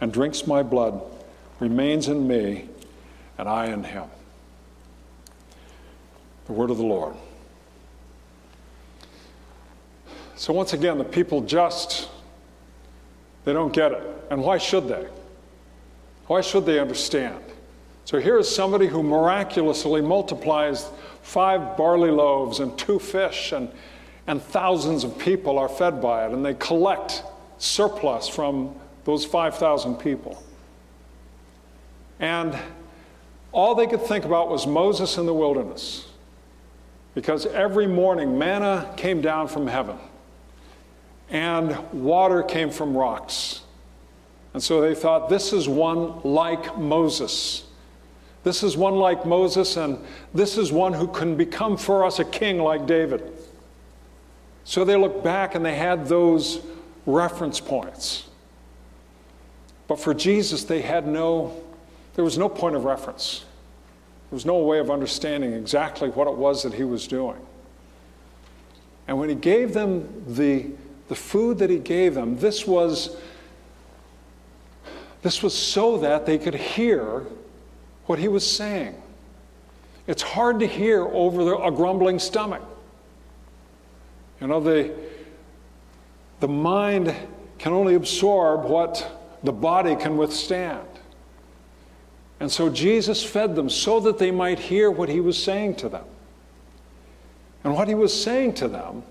and 0.00 0.12
drinks 0.12 0.46
my 0.46 0.62
blood 0.62 1.00
remains 1.60 2.08
in 2.08 2.26
me, 2.26 2.68
and 3.38 3.48
I 3.48 3.66
in 3.66 3.84
him. 3.84 4.04
The 6.46 6.52
word 6.52 6.70
of 6.70 6.76
the 6.76 6.84
Lord. 6.84 7.14
So, 10.36 10.52
once 10.52 10.74
again, 10.74 10.98
the 10.98 11.04
people 11.04 11.40
just, 11.40 12.08
they 13.44 13.52
don't 13.52 13.72
get 13.72 13.92
it. 13.92 14.02
And 14.30 14.42
why 14.42 14.58
should 14.58 14.86
they? 14.86 15.06
Why 16.26 16.40
should 16.40 16.66
they 16.66 16.78
understand? 16.78 17.42
So 18.06 18.20
here 18.20 18.38
is 18.38 18.48
somebody 18.48 18.86
who 18.86 19.02
miraculously 19.02 20.00
multiplies 20.00 20.88
five 21.22 21.76
barley 21.76 22.12
loaves 22.12 22.60
and 22.60 22.78
two 22.78 23.00
fish 23.00 23.50
and, 23.50 23.68
and 24.28 24.40
thousands 24.40 25.02
of 25.02 25.18
people 25.18 25.58
are 25.58 25.68
fed 25.68 26.00
by 26.00 26.24
it, 26.24 26.30
and 26.32 26.44
they 26.44 26.54
collect 26.54 27.24
surplus 27.58 28.28
from 28.28 28.76
those 29.04 29.24
5,000 29.24 29.96
people. 29.96 30.40
And 32.20 32.56
all 33.50 33.74
they 33.74 33.88
could 33.88 34.02
think 34.02 34.24
about 34.24 34.50
was 34.50 34.68
Moses 34.68 35.18
in 35.18 35.26
the 35.26 35.34
wilderness, 35.34 36.06
because 37.12 37.44
every 37.46 37.88
morning 37.88 38.38
manna 38.38 38.88
came 38.96 39.20
down 39.20 39.48
from 39.48 39.66
heaven, 39.66 39.98
and 41.28 41.76
water 41.92 42.44
came 42.44 42.70
from 42.70 42.96
rocks. 42.96 43.62
And 44.54 44.62
so 44.62 44.80
they 44.80 44.94
thought, 44.94 45.28
this 45.28 45.52
is 45.52 45.68
one 45.68 46.20
like 46.22 46.78
Moses. 46.78 47.64
This 48.46 48.62
is 48.62 48.76
one 48.76 48.94
like 48.94 49.26
Moses, 49.26 49.76
and 49.76 49.98
this 50.32 50.56
is 50.56 50.70
one 50.70 50.92
who 50.92 51.08
can 51.08 51.34
become 51.34 51.76
for 51.76 52.04
us 52.04 52.20
a 52.20 52.24
king 52.24 52.60
like 52.60 52.86
David. 52.86 53.32
So 54.62 54.84
they 54.84 54.94
looked 54.94 55.24
back 55.24 55.56
and 55.56 55.66
they 55.66 55.74
had 55.74 56.06
those 56.06 56.60
reference 57.06 57.58
points. 57.58 58.28
But 59.88 59.98
for 59.98 60.14
Jesus, 60.14 60.62
they 60.62 60.80
had 60.80 61.08
no, 61.08 61.60
there 62.14 62.24
was 62.24 62.38
no 62.38 62.48
point 62.48 62.76
of 62.76 62.84
reference. 62.84 63.40
There 64.30 64.36
was 64.36 64.46
no 64.46 64.58
way 64.58 64.78
of 64.78 64.92
understanding 64.92 65.52
exactly 65.52 66.08
what 66.10 66.28
it 66.28 66.34
was 66.34 66.62
that 66.62 66.72
he 66.72 66.84
was 66.84 67.08
doing. 67.08 67.44
And 69.08 69.18
when 69.18 69.28
he 69.28 69.34
gave 69.34 69.74
them 69.74 70.22
the, 70.24 70.66
the 71.08 71.16
food 71.16 71.58
that 71.58 71.68
he 71.68 71.80
gave 71.80 72.14
them, 72.14 72.38
this 72.38 72.64
was, 72.64 73.16
this 75.22 75.42
was 75.42 75.52
so 75.52 75.98
that 75.98 76.26
they 76.26 76.38
could 76.38 76.54
hear 76.54 77.24
what 78.06 78.18
he 78.18 78.28
was 78.28 78.48
saying. 78.48 78.94
It's 80.06 80.22
hard 80.22 80.60
to 80.60 80.66
hear 80.66 81.02
over 81.02 81.44
the, 81.44 81.58
a 81.58 81.70
grumbling 81.70 82.18
stomach. 82.18 82.62
You 84.40 84.46
know, 84.46 84.60
the, 84.60 84.94
the 86.40 86.48
mind 86.48 87.14
can 87.58 87.72
only 87.72 87.94
absorb 87.94 88.64
what 88.64 89.38
the 89.42 89.52
body 89.52 89.96
can 89.96 90.16
withstand. 90.16 90.86
And 92.38 92.52
so 92.52 92.68
Jesus 92.68 93.24
fed 93.24 93.56
them 93.56 93.70
so 93.70 93.98
that 94.00 94.18
they 94.18 94.30
might 94.30 94.58
hear 94.58 94.90
what 94.90 95.08
he 95.08 95.20
was 95.20 95.42
saying 95.42 95.76
to 95.76 95.88
them. 95.88 96.04
And 97.64 97.74
what 97.74 97.88
he 97.88 97.94
was 97.94 98.12
saying 98.12 98.54
to 98.54 98.68
them 98.68 99.02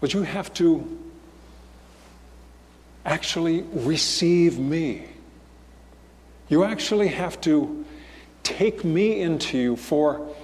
was 0.00 0.14
you 0.14 0.22
have 0.22 0.52
to 0.54 0.98
actually 3.04 3.62
receive 3.72 4.58
me. 4.58 5.06
You 6.48 6.64
actually 6.64 7.08
have 7.08 7.40
to 7.42 7.84
take 8.42 8.84
me 8.84 9.20
into 9.20 9.58
you 9.58 9.76
for 9.76 10.34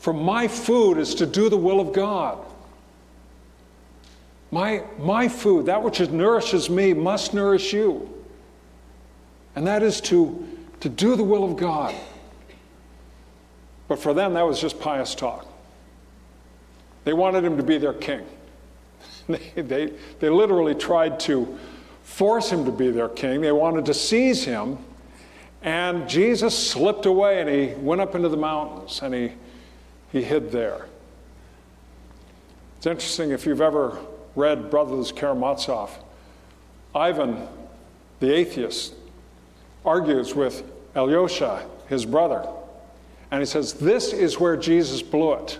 for 0.00 0.14
my 0.14 0.48
food 0.48 0.96
is 0.96 1.14
to 1.16 1.26
do 1.26 1.50
the 1.50 1.58
will 1.58 1.78
of 1.78 1.92
God. 1.92 2.38
My, 4.50 4.82
my 4.98 5.28
food, 5.28 5.66
that 5.66 5.82
which 5.82 6.00
nourishes 6.00 6.70
me, 6.70 6.94
must 6.94 7.34
nourish 7.34 7.74
you. 7.74 8.10
And 9.54 9.66
that 9.66 9.82
is 9.82 10.00
to, 10.02 10.48
to 10.80 10.88
do 10.88 11.16
the 11.16 11.22
will 11.22 11.44
of 11.44 11.58
God. 11.58 11.94
But 13.88 13.98
for 13.98 14.14
them, 14.14 14.32
that 14.34 14.46
was 14.46 14.58
just 14.58 14.80
pious 14.80 15.14
talk. 15.14 15.46
They 17.04 17.12
wanted 17.12 17.44
him 17.44 17.58
to 17.58 17.62
be 17.62 17.78
their 17.78 17.94
king. 17.94 18.26
They, 19.28 19.62
they, 19.62 19.92
they 20.18 20.28
literally 20.28 20.74
tried 20.74 21.20
to 21.20 21.56
force 22.10 22.50
him 22.50 22.64
to 22.64 22.72
be 22.72 22.90
their 22.90 23.08
king. 23.08 23.40
They 23.40 23.52
wanted 23.52 23.86
to 23.86 23.94
seize 23.94 24.44
him. 24.44 24.78
And 25.62 26.08
Jesus 26.08 26.56
slipped 26.56 27.06
away 27.06 27.40
and 27.40 27.48
he 27.48 27.74
went 27.82 28.00
up 28.00 28.14
into 28.14 28.28
the 28.28 28.36
mountains 28.36 29.00
and 29.02 29.14
he 29.14 29.32
he 30.12 30.22
hid 30.22 30.50
there. 30.50 30.86
It's 32.76 32.86
interesting 32.86 33.30
if 33.30 33.46
you've 33.46 33.60
ever 33.60 33.98
read 34.34 34.70
Brothers 34.70 35.12
Karamazov, 35.12 35.90
Ivan, 36.94 37.46
the 38.20 38.34
atheist, 38.34 38.94
argues 39.84 40.34
with 40.34 40.64
Alyosha, 40.94 41.66
his 41.88 42.04
brother, 42.04 42.48
and 43.30 43.40
he 43.40 43.46
says, 43.46 43.74
This 43.74 44.12
is 44.12 44.40
where 44.40 44.56
Jesus 44.56 45.02
blew 45.02 45.34
it. 45.34 45.58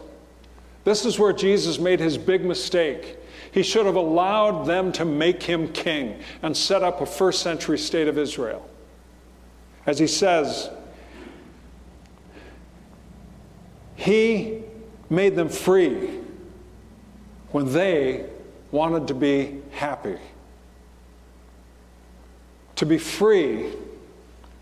This 0.84 1.04
is 1.04 1.18
where 1.18 1.32
Jesus 1.32 1.78
made 1.78 2.00
his 2.00 2.18
big 2.18 2.44
mistake. 2.44 3.16
He 3.52 3.62
should 3.62 3.86
have 3.86 3.96
allowed 3.96 4.64
them 4.64 4.92
to 4.92 5.04
make 5.04 5.42
him 5.42 5.72
king 5.72 6.20
and 6.42 6.56
set 6.56 6.82
up 6.82 7.00
a 7.00 7.06
first 7.06 7.42
century 7.42 7.78
state 7.78 8.08
of 8.08 8.16
Israel. 8.16 8.68
As 9.86 9.98
he 9.98 10.06
says, 10.06 10.70
He 14.00 14.62
made 15.10 15.36
them 15.36 15.50
free 15.50 16.20
when 17.50 17.70
they 17.70 18.24
wanted 18.70 19.08
to 19.08 19.14
be 19.14 19.60
happy. 19.72 20.16
To 22.76 22.86
be 22.86 22.96
free 22.96 23.74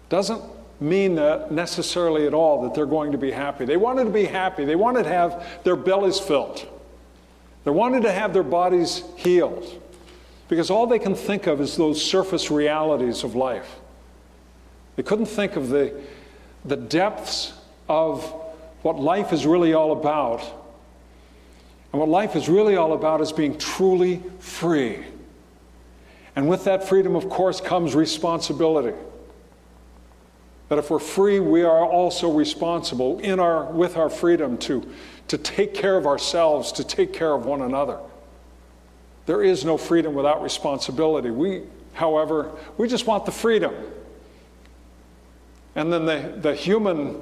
doesn't 0.08 0.42
mean 0.80 1.14
that 1.14 1.52
necessarily 1.52 2.26
at 2.26 2.34
all 2.34 2.62
that 2.62 2.74
they're 2.74 2.84
going 2.84 3.12
to 3.12 3.18
be 3.18 3.30
happy. 3.30 3.64
They 3.64 3.76
wanted 3.76 4.04
to 4.04 4.10
be 4.10 4.24
happy, 4.24 4.64
they 4.64 4.74
wanted 4.74 5.04
to 5.04 5.08
have 5.08 5.46
their 5.62 5.76
bellies 5.76 6.18
filled, 6.18 6.66
they 7.64 7.70
wanted 7.70 8.02
to 8.02 8.12
have 8.12 8.32
their 8.32 8.42
bodies 8.42 9.02
healed. 9.16 9.82
Because 10.48 10.70
all 10.70 10.86
they 10.86 10.98
can 10.98 11.14
think 11.14 11.46
of 11.46 11.60
is 11.60 11.76
those 11.76 12.02
surface 12.02 12.50
realities 12.50 13.22
of 13.22 13.34
life. 13.34 13.76
They 14.96 15.02
couldn't 15.02 15.26
think 15.26 15.56
of 15.56 15.68
the, 15.68 15.94
the 16.64 16.76
depths 16.76 17.52
of 17.88 18.24
what 18.82 18.98
life 18.98 19.32
is 19.32 19.46
really 19.46 19.74
all 19.74 19.92
about. 19.92 20.40
And 21.92 22.00
what 22.00 22.08
life 22.08 22.34
is 22.36 22.48
really 22.48 22.76
all 22.76 22.94
about 22.94 23.20
is 23.20 23.32
being 23.32 23.58
truly 23.58 24.22
free. 24.38 25.04
And 26.36 26.48
with 26.48 26.64
that 26.64 26.88
freedom, 26.88 27.16
of 27.16 27.28
course, 27.28 27.60
comes 27.60 27.94
responsibility. 27.94 28.96
That 30.68 30.78
if 30.78 30.90
we're 30.90 30.98
free, 30.98 31.40
we 31.40 31.62
are 31.62 31.84
also 31.84 32.30
responsible 32.30 33.18
in 33.20 33.40
our, 33.40 33.64
with 33.64 33.96
our 33.96 34.10
freedom 34.10 34.58
to, 34.58 34.88
to 35.28 35.38
take 35.38 35.74
care 35.74 35.96
of 35.96 36.06
ourselves, 36.06 36.72
to 36.72 36.84
take 36.84 37.12
care 37.12 37.32
of 37.32 37.46
one 37.46 37.62
another. 37.62 37.98
There 39.26 39.42
is 39.42 39.64
no 39.64 39.76
freedom 39.76 40.14
without 40.14 40.42
responsibility. 40.42 41.30
We, 41.30 41.62
however, 41.92 42.50
we 42.78 42.88
just 42.88 43.06
want 43.06 43.26
the 43.26 43.32
freedom. 43.32 43.74
And 45.74 45.92
then 45.92 46.06
the, 46.06 46.34
the 46.40 46.54
human 46.54 47.20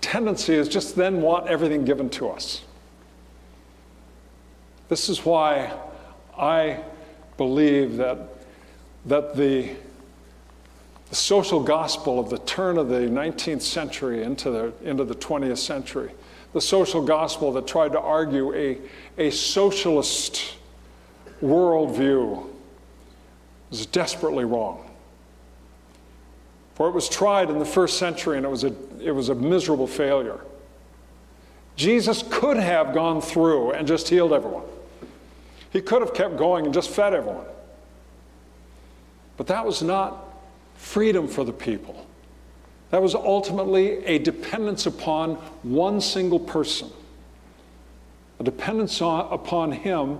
tendency 0.00 0.54
is 0.54 0.68
just 0.68 0.94
then 0.96 1.20
want 1.20 1.48
everything 1.48 1.84
given 1.84 2.08
to 2.10 2.30
us. 2.30 2.62
This 4.88 5.08
is 5.08 5.24
why 5.24 5.76
I 6.38 6.80
believe 7.36 7.96
that, 7.96 8.18
that 9.06 9.36
the, 9.36 9.70
the 11.10 11.14
social 11.14 11.62
gospel 11.62 12.18
of 12.20 12.30
the 12.30 12.38
turn 12.38 12.78
of 12.78 12.88
the 12.88 13.00
19th 13.00 13.62
century 13.62 14.22
into 14.22 14.50
the, 14.50 14.72
into 14.82 15.04
the 15.04 15.14
20th 15.14 15.58
century, 15.58 16.12
the 16.58 16.62
social 16.62 17.00
gospel 17.00 17.52
that 17.52 17.68
tried 17.68 17.92
to 17.92 18.00
argue 18.00 18.52
a, 18.52 18.78
a 19.16 19.30
socialist 19.30 20.56
worldview, 21.40 22.48
was 23.70 23.86
desperately 23.86 24.44
wrong. 24.44 24.90
For 26.74 26.88
it 26.88 26.92
was 26.94 27.08
tried 27.08 27.48
in 27.48 27.60
the 27.60 27.64
first 27.64 27.96
century 27.96 28.38
and 28.38 28.44
it 28.44 28.48
was 28.48 28.64
a, 28.64 28.74
it 29.00 29.12
was 29.12 29.28
a 29.28 29.36
miserable 29.36 29.86
failure. 29.86 30.40
Jesus 31.76 32.24
could 32.28 32.56
have 32.56 32.92
gone 32.92 33.20
through 33.20 33.70
and 33.70 33.86
just 33.86 34.08
healed 34.08 34.32
everyone. 34.32 34.64
He 35.70 35.80
could 35.80 36.02
have 36.02 36.12
kept 36.12 36.36
going 36.36 36.64
and 36.64 36.74
just 36.74 36.90
fed 36.90 37.14
everyone. 37.14 37.46
But 39.36 39.46
that 39.46 39.64
was 39.64 39.80
not 39.80 40.24
freedom 40.74 41.28
for 41.28 41.44
the 41.44 41.52
people. 41.52 42.04
That 42.90 43.02
was 43.02 43.14
ultimately 43.14 44.04
a 44.04 44.18
dependence 44.18 44.86
upon 44.86 45.34
one 45.62 46.00
single 46.00 46.40
person, 46.40 46.90
a 48.38 48.44
dependence 48.44 49.02
on, 49.02 49.32
upon 49.32 49.72
Him 49.72 50.18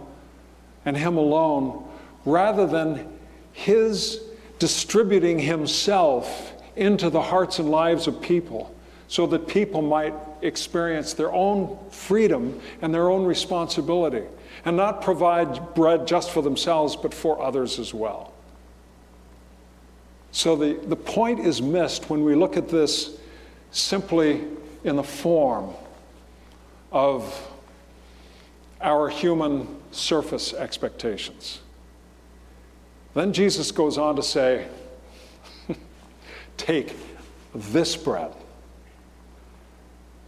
and 0.85 0.97
Him 0.97 1.17
alone, 1.17 1.89
rather 2.25 2.67
than 2.67 3.09
His 3.53 4.21
distributing 4.59 5.39
himself 5.39 6.53
into 6.77 7.11
the 7.11 7.23
hearts 7.23 7.59
and 7.59 7.71
lives 7.71 8.07
of 8.07 8.21
people 8.21 8.75
so 9.09 9.27
that 9.27 9.49
people 9.49 9.83
might 9.83 10.15
experience 10.43 11.15
their 11.15 11.33
own 11.33 11.79
freedom 11.91 12.61
and 12.83 12.93
their 12.93 13.09
own 13.09 13.25
responsibility 13.25 14.23
and 14.65 14.77
not 14.77 15.03
provide 15.03 15.75
bread 15.75 16.07
just 16.07 16.31
for 16.31 16.43
themselves 16.43 16.95
but 16.95 17.15
for 17.15 17.41
others 17.43 17.79
as 17.79 17.95
well. 17.95 18.33
So 20.33 20.57
the, 20.57 20.75
the 20.75 20.97
point 20.97 21.41
is 21.41 21.63
missed 21.63 22.11
when 22.11 22.25
we 22.25 22.35
look 22.35 22.57
at 22.57 22.69
this 22.69 23.19
simply 23.71 24.45
in 24.85 24.97
the 24.97 25.03
form 25.03 25.75
of 26.93 27.49
our 28.81 29.09
human 29.09 29.69
surface 29.91 30.53
expectations. 30.53 31.61
Then 33.15 33.33
Jesus 33.33 33.73
goes 33.73 33.99
on 33.99 34.17
to 34.17 34.23
say, 34.23 34.69
Take 36.57 36.95
this 37.55 37.97
bread, 37.97 38.33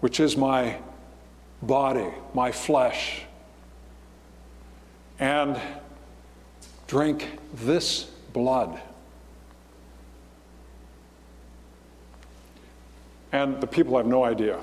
which 0.01 0.19
is 0.19 0.37
my 0.37 0.79
body, 1.63 2.09
my 2.35 2.51
flesh, 2.51 3.23
and 5.19 5.61
drink 6.87 7.39
this 7.55 8.05
blood. 8.33 8.81
And 13.33 13.61
the 13.61 13.67
people 13.67 13.97
have 13.97 14.07
no 14.07 14.25
idea. 14.25 14.59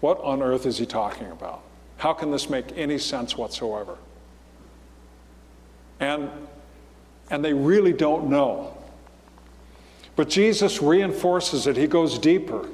What 0.00 0.18
on 0.20 0.42
earth 0.42 0.66
is 0.66 0.78
he 0.78 0.86
talking 0.86 1.30
about? 1.30 1.62
How 1.98 2.12
can 2.12 2.30
this 2.30 2.48
make 2.48 2.76
any 2.76 2.98
sense 2.98 3.36
whatsoever? 3.36 3.98
And, 5.98 6.30
and 7.30 7.44
they 7.44 7.52
really 7.52 7.92
don't 7.92 8.30
know. 8.30 8.76
But 10.16 10.28
Jesus 10.28 10.80
reinforces 10.80 11.66
it. 11.66 11.76
He 11.76 11.86
goes 11.86 12.18
deeper. 12.18 12.68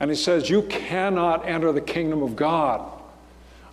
And 0.00 0.10
he 0.10 0.16
says, 0.16 0.50
You 0.50 0.62
cannot 0.62 1.46
enter 1.46 1.72
the 1.72 1.80
kingdom 1.80 2.22
of 2.22 2.34
God 2.34 2.90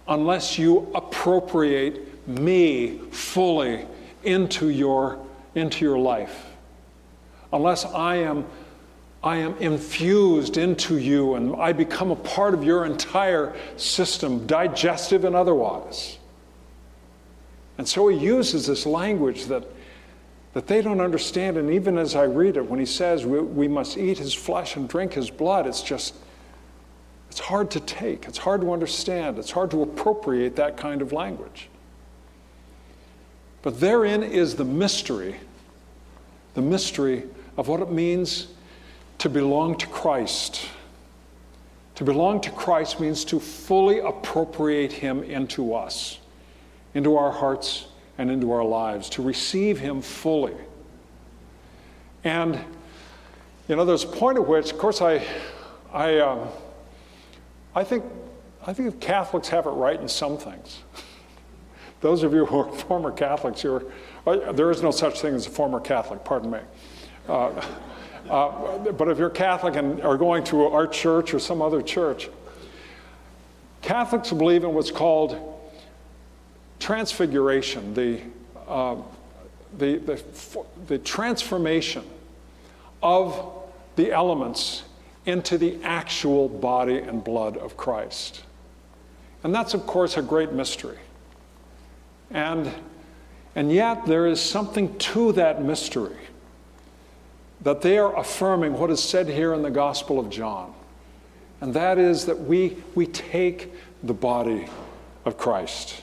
unless 0.07 0.57
you 0.59 0.91
appropriate 0.93 2.27
me 2.27 2.99
fully 3.11 3.85
into 4.23 4.69
your, 4.69 5.19
into 5.55 5.83
your 5.83 5.97
life. 5.97 6.45
Unless 7.51 7.85
I 7.85 8.17
am, 8.17 8.45
I 9.23 9.37
am 9.37 9.55
infused 9.57 10.57
into 10.57 10.97
you 10.97 11.35
and 11.35 11.55
I 11.55 11.73
become 11.73 12.09
a 12.09 12.15
part 12.15 12.53
of 12.53 12.63
your 12.63 12.85
entire 12.85 13.55
system, 13.77 14.47
digestive 14.47 15.25
and 15.25 15.35
otherwise. 15.35 16.17
And 17.77 17.87
so 17.87 18.07
he 18.07 18.17
uses 18.17 18.65
this 18.65 18.85
language 18.85 19.45
that, 19.45 19.63
that 20.53 20.65
they 20.65 20.81
don't 20.81 21.01
understand. 21.01 21.57
And 21.57 21.69
even 21.69 21.99
as 21.99 22.15
I 22.15 22.23
read 22.23 22.57
it, 22.57 22.67
when 22.67 22.79
he 22.79 22.85
says 22.85 23.25
we, 23.25 23.39
we 23.39 23.67
must 23.67 23.97
eat 23.97 24.17
his 24.17 24.33
flesh 24.33 24.75
and 24.75 24.89
drink 24.89 25.13
his 25.13 25.29
blood, 25.29 25.67
it's 25.67 25.83
just, 25.83 26.15
it's 27.29 27.39
hard 27.39 27.69
to 27.71 27.79
take. 27.79 28.27
It's 28.27 28.39
hard 28.39 28.61
to 28.61 28.73
understand. 28.73 29.37
It's 29.37 29.51
hard 29.51 29.69
to 29.71 29.83
appropriate 29.83 30.55
that 30.55 30.77
kind 30.77 31.01
of 31.01 31.13
language. 31.13 31.69
But 33.61 33.79
therein 33.79 34.23
is 34.23 34.55
the 34.55 34.65
mystery, 34.65 35.35
the 36.55 36.61
mystery 36.63 37.23
of 37.55 37.67
what 37.67 37.81
it 37.81 37.91
means 37.91 38.47
to 39.21 39.29
belong 39.29 39.77
to 39.77 39.85
Christ. 39.85 40.67
To 41.93 42.03
belong 42.03 42.41
to 42.41 42.49
Christ 42.49 42.99
means 42.99 43.23
to 43.25 43.39
fully 43.39 43.99
appropriate 43.99 44.91
Him 44.91 45.21
into 45.21 45.75
us, 45.75 46.17
into 46.95 47.15
our 47.15 47.31
hearts 47.31 47.85
and 48.17 48.31
into 48.31 48.51
our 48.51 48.63
lives, 48.63 49.09
to 49.11 49.21
receive 49.21 49.77
Him 49.77 50.01
fully. 50.01 50.55
And, 52.23 52.59
you 53.67 53.75
know, 53.75 53.85
there's 53.85 54.05
a 54.05 54.07
point 54.07 54.39
at 54.39 54.47
which, 54.47 54.71
of 54.71 54.79
course, 54.79 55.03
I, 55.03 55.23
I, 55.93 56.17
um, 56.17 56.47
I, 57.75 57.83
think, 57.83 58.03
I 58.65 58.73
think 58.73 58.99
Catholics 58.99 59.49
have 59.49 59.67
it 59.67 59.69
right 59.69 60.01
in 60.01 60.07
some 60.07 60.39
things. 60.39 60.79
Those 62.01 62.23
of 62.23 62.33
you 62.33 62.47
who 62.47 62.57
are 62.57 62.71
former 62.75 63.11
Catholics, 63.11 63.61
you're, 63.61 63.83
uh, 64.25 64.51
there 64.51 64.71
is 64.71 64.81
no 64.81 64.89
such 64.89 65.21
thing 65.21 65.35
as 65.35 65.45
a 65.45 65.51
former 65.51 65.79
Catholic, 65.79 66.25
pardon 66.25 66.49
me. 66.49 66.59
Uh, 67.29 67.51
uh, 68.29 68.77
but 68.91 69.07
if 69.09 69.17
you're 69.17 69.29
Catholic 69.29 69.75
and 69.75 70.01
are 70.01 70.17
going 70.17 70.43
to 70.45 70.67
our 70.67 70.87
church 70.87 71.33
or 71.33 71.39
some 71.39 71.61
other 71.61 71.81
church, 71.81 72.29
Catholics 73.81 74.31
believe 74.31 74.63
in 74.63 74.73
what's 74.73 74.91
called 74.91 75.37
transfiguration, 76.79 77.93
the, 77.93 78.21
uh, 78.67 78.95
the, 79.77 79.97
the, 79.97 80.23
the 80.87 80.97
transformation 80.97 82.03
of 83.01 83.53
the 83.95 84.11
elements 84.11 84.83
into 85.25 85.57
the 85.57 85.77
actual 85.83 86.49
body 86.49 86.97
and 86.97 87.23
blood 87.23 87.57
of 87.57 87.77
Christ. 87.77 88.41
And 89.43 89.53
that's, 89.53 89.73
of 89.73 89.85
course, 89.87 90.17
a 90.17 90.21
great 90.21 90.51
mystery. 90.51 90.97
And, 92.29 92.71
and 93.55 93.71
yet, 93.71 94.05
there 94.05 94.27
is 94.27 94.39
something 94.39 94.97
to 94.99 95.31
that 95.33 95.63
mystery 95.63 96.15
that 97.61 97.81
they 97.81 97.97
are 97.97 98.17
affirming 98.17 98.73
what 98.73 98.89
is 98.89 99.01
said 99.01 99.27
here 99.27 99.53
in 99.53 99.61
the 99.61 99.71
Gospel 99.71 100.19
of 100.19 100.29
John. 100.29 100.73
And 101.61 101.73
that 101.75 101.99
is 101.99 102.25
that 102.25 102.39
we, 102.39 102.77
we 102.95 103.05
take 103.05 103.71
the 104.03 104.13
body 104.13 104.67
of 105.25 105.37
Christ, 105.37 106.01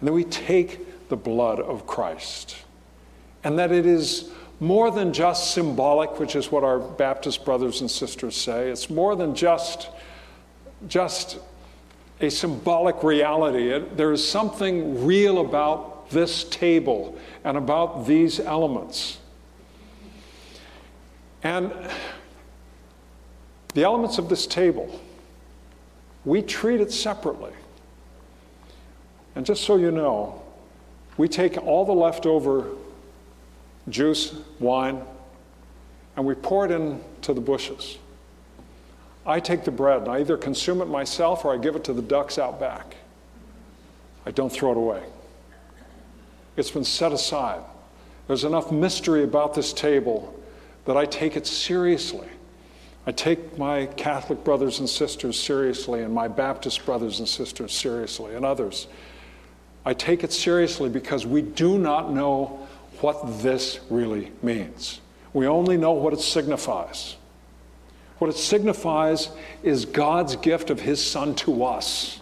and 0.00 0.08
that 0.08 0.12
we 0.12 0.24
take 0.24 1.08
the 1.08 1.16
blood 1.16 1.60
of 1.60 1.86
Christ, 1.86 2.56
and 3.44 3.58
that 3.58 3.72
it 3.72 3.84
is 3.84 4.30
more 4.58 4.90
than 4.90 5.12
just 5.12 5.52
symbolic, 5.52 6.18
which 6.18 6.34
is 6.34 6.50
what 6.50 6.64
our 6.64 6.78
Baptist 6.78 7.44
brothers 7.44 7.82
and 7.82 7.90
sisters 7.90 8.34
say. 8.34 8.70
It's 8.70 8.88
more 8.88 9.14
than 9.14 9.34
just, 9.34 9.90
just 10.88 11.38
a 12.22 12.30
symbolic 12.30 13.02
reality. 13.02 13.70
It, 13.70 13.98
there 13.98 14.12
is 14.12 14.26
something 14.26 15.04
real 15.04 15.42
about 15.42 16.08
this 16.08 16.44
table 16.44 17.18
and 17.44 17.58
about 17.58 18.06
these 18.06 18.40
elements. 18.40 19.18
And 21.46 21.70
the 23.72 23.84
elements 23.84 24.18
of 24.18 24.28
this 24.28 24.48
table, 24.48 25.00
we 26.24 26.42
treat 26.42 26.80
it 26.80 26.90
separately. 26.90 27.52
And 29.36 29.46
just 29.46 29.62
so 29.62 29.76
you 29.76 29.92
know, 29.92 30.42
we 31.16 31.28
take 31.28 31.56
all 31.58 31.84
the 31.84 31.92
leftover 31.92 32.70
juice, 33.88 34.34
wine, 34.58 35.00
and 36.16 36.26
we 36.26 36.34
pour 36.34 36.64
it 36.64 36.72
into 36.72 37.32
the 37.32 37.40
bushes. 37.40 37.96
I 39.24 39.38
take 39.38 39.62
the 39.62 39.70
bread 39.70 40.02
and 40.02 40.08
I 40.08 40.18
either 40.18 40.36
consume 40.36 40.82
it 40.82 40.86
myself 40.86 41.44
or 41.44 41.54
I 41.54 41.58
give 41.58 41.76
it 41.76 41.84
to 41.84 41.92
the 41.92 42.02
ducks 42.02 42.40
out 42.40 42.58
back. 42.58 42.96
I 44.24 44.32
don't 44.32 44.50
throw 44.50 44.72
it 44.72 44.78
away. 44.78 45.04
It's 46.56 46.72
been 46.72 46.82
set 46.82 47.12
aside. 47.12 47.62
There's 48.26 48.42
enough 48.42 48.72
mystery 48.72 49.22
about 49.22 49.54
this 49.54 49.72
table 49.72 50.35
that 50.86 50.96
I 50.96 51.04
take 51.04 51.36
it 51.36 51.46
seriously. 51.46 52.28
I 53.06 53.12
take 53.12 53.56
my 53.58 53.86
Catholic 53.86 54.42
brothers 54.42 54.80
and 54.80 54.88
sisters 54.88 55.38
seriously 55.38 56.02
and 56.02 56.12
my 56.12 56.26
Baptist 56.26 56.84
brothers 56.84 57.18
and 57.20 57.28
sisters 57.28 57.72
seriously 57.72 58.34
and 58.34 58.44
others. 58.44 58.88
I 59.84 59.94
take 59.94 60.24
it 60.24 60.32
seriously 60.32 60.88
because 60.88 61.24
we 61.24 61.42
do 61.42 61.78
not 61.78 62.12
know 62.12 62.66
what 63.00 63.42
this 63.42 63.78
really 63.90 64.32
means. 64.42 65.00
We 65.32 65.46
only 65.46 65.76
know 65.76 65.92
what 65.92 66.12
it 66.12 66.20
signifies. 66.20 67.16
What 68.18 68.30
it 68.30 68.36
signifies 68.36 69.28
is 69.62 69.84
God's 69.84 70.36
gift 70.36 70.70
of 70.70 70.80
His 70.80 71.04
Son 71.04 71.34
to 71.36 71.64
us, 71.64 72.20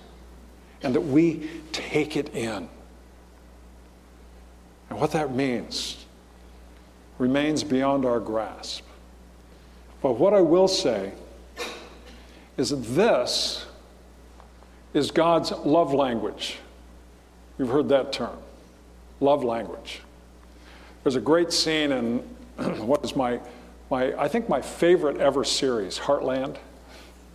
and 0.83 0.94
that 0.94 1.00
we 1.00 1.48
take 1.72 2.16
it 2.16 2.35
in. 2.35 2.68
And 4.90 5.00
what 5.00 5.12
that 5.12 5.35
means 5.35 6.04
remains 7.18 7.62
beyond 7.62 8.05
our 8.05 8.20
grasp. 8.20 8.85
But 10.03 10.18
what 10.18 10.35
I 10.35 10.40
will 10.40 10.68
say 10.68 11.12
is 12.57 12.70
that 12.70 12.77
this 12.77 13.66
is 14.92 15.11
God's 15.11 15.50
love 15.50 15.92
language. 15.92 16.59
You've 17.59 17.70
heard 17.70 17.88
that 17.88 18.12
term 18.12 18.37
love 19.20 19.44
language. 19.44 20.00
There's 21.03 21.16
a 21.16 21.20
great 21.20 21.53
scene 21.53 21.92
in 21.92 22.18
what 22.57 23.05
is 23.05 23.16
my 23.16 23.40
my, 23.90 24.12
I 24.20 24.29
think 24.29 24.48
my 24.48 24.61
favorite 24.61 25.18
ever 25.18 25.44
series, 25.44 25.98
Heartland. 25.98 26.57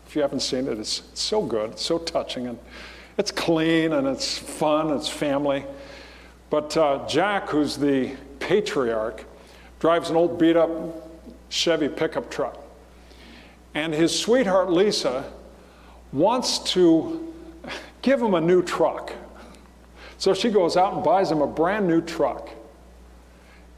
If 0.08 0.16
you 0.16 0.22
haven't 0.22 0.42
seen 0.42 0.68
it, 0.68 0.80
it's, 0.80 1.04
so 1.14 1.42
good, 1.42 1.72
it's 1.72 1.86
so 1.86 2.00
touching, 2.00 2.48
and 2.48 2.58
it's 3.18 3.32
clean 3.32 3.94
and 3.94 4.08
it's 4.08 4.38
fun, 4.38 4.92
it's 4.92 5.08
family. 5.08 5.66
But 6.50 6.76
uh, 6.76 7.08
Jack, 7.08 7.50
who's 7.50 7.78
the 7.78 8.16
patriarch, 8.40 9.24
drives 9.80 10.10
an 10.10 10.16
old 10.16 10.38
beat 10.38 10.56
up 10.56 10.70
Chevy 11.50 11.90
pickup 11.90 12.30
truck. 12.30 12.58
And 13.74 13.94
his 13.94 14.18
sweetheart, 14.18 14.70
Lisa, 14.70 15.32
wants 16.12 16.60
to 16.74 17.34
give 18.02 18.22
him 18.22 18.34
a 18.34 18.42
new 18.42 18.62
truck. 18.62 19.14
So 20.18 20.34
she 20.34 20.50
goes 20.50 20.76
out 20.76 20.94
and 20.94 21.04
buys 21.04 21.32
him 21.32 21.42
a 21.42 21.48
brand 21.48 21.88
new 21.88 22.02
truck. 22.02 22.50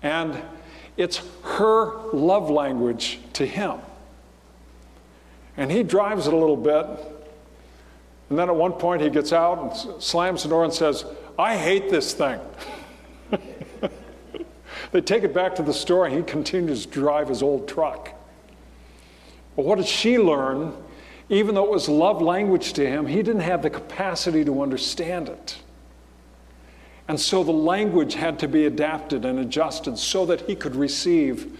And 0.01 0.41
it's 0.97 1.21
her 1.43 2.09
love 2.13 2.49
language 2.49 3.19
to 3.33 3.45
him. 3.45 3.79
And 5.57 5.71
he 5.71 5.83
drives 5.83 6.27
it 6.27 6.33
a 6.33 6.37
little 6.37 6.57
bit. 6.57 6.85
And 8.29 8.39
then 8.39 8.49
at 8.49 8.55
one 8.55 8.73
point 8.73 9.01
he 9.01 9.09
gets 9.09 9.33
out 9.33 9.59
and 9.59 10.01
slams 10.01 10.43
the 10.43 10.49
door 10.49 10.63
and 10.63 10.73
says, 10.73 11.05
I 11.37 11.57
hate 11.57 11.89
this 11.89 12.13
thing. 12.13 12.39
they 14.91 15.01
take 15.01 15.23
it 15.23 15.33
back 15.33 15.55
to 15.55 15.63
the 15.63 15.73
store 15.73 16.05
and 16.05 16.15
he 16.15 16.23
continues 16.23 16.85
to 16.85 16.91
drive 16.91 17.29
his 17.29 17.41
old 17.41 17.67
truck. 17.67 18.13
But 19.55 19.65
what 19.65 19.77
did 19.77 19.87
she 19.87 20.17
learn? 20.17 20.73
Even 21.29 21.55
though 21.55 21.65
it 21.65 21.71
was 21.71 21.87
love 21.87 22.21
language 22.21 22.73
to 22.73 22.85
him, 22.85 23.07
he 23.07 23.17
didn't 23.17 23.41
have 23.41 23.61
the 23.61 23.69
capacity 23.69 24.43
to 24.45 24.61
understand 24.61 25.29
it. 25.29 25.57
And 27.07 27.19
so 27.19 27.43
the 27.43 27.51
language 27.51 28.13
had 28.13 28.39
to 28.39 28.47
be 28.47 28.65
adapted 28.65 29.25
and 29.25 29.39
adjusted 29.39 29.97
so 29.97 30.25
that 30.27 30.41
he 30.41 30.55
could 30.55 30.75
receive 30.75 31.57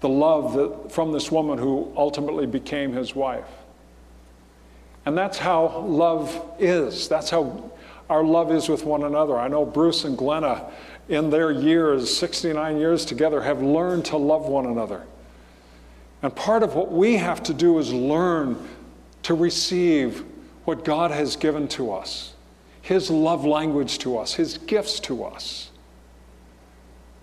the 0.00 0.08
love 0.08 0.54
that, 0.54 0.92
from 0.92 1.12
this 1.12 1.30
woman 1.30 1.58
who 1.58 1.92
ultimately 1.96 2.46
became 2.46 2.92
his 2.92 3.14
wife. 3.14 3.48
And 5.06 5.16
that's 5.16 5.38
how 5.38 5.78
love 5.78 6.54
is. 6.58 7.08
That's 7.08 7.30
how 7.30 7.70
our 8.12 8.22
love 8.22 8.52
is 8.52 8.68
with 8.68 8.84
one 8.84 9.04
another. 9.04 9.38
I 9.38 9.48
know 9.48 9.64
Bruce 9.64 10.04
and 10.04 10.18
Glenna, 10.18 10.70
in 11.08 11.30
their 11.30 11.50
years, 11.50 12.14
69 12.14 12.76
years 12.76 13.06
together, 13.06 13.40
have 13.40 13.62
learned 13.62 14.04
to 14.06 14.18
love 14.18 14.42
one 14.42 14.66
another. 14.66 15.02
And 16.20 16.36
part 16.36 16.62
of 16.62 16.74
what 16.74 16.92
we 16.92 17.16
have 17.16 17.42
to 17.44 17.54
do 17.54 17.78
is 17.78 17.90
learn 17.90 18.68
to 19.22 19.34
receive 19.34 20.24
what 20.66 20.84
God 20.84 21.10
has 21.10 21.36
given 21.36 21.66
to 21.68 21.90
us, 21.90 22.34
His 22.82 23.10
love 23.10 23.46
language 23.46 23.98
to 24.00 24.18
us, 24.18 24.34
His 24.34 24.58
gifts 24.58 25.00
to 25.00 25.24
us. 25.24 25.70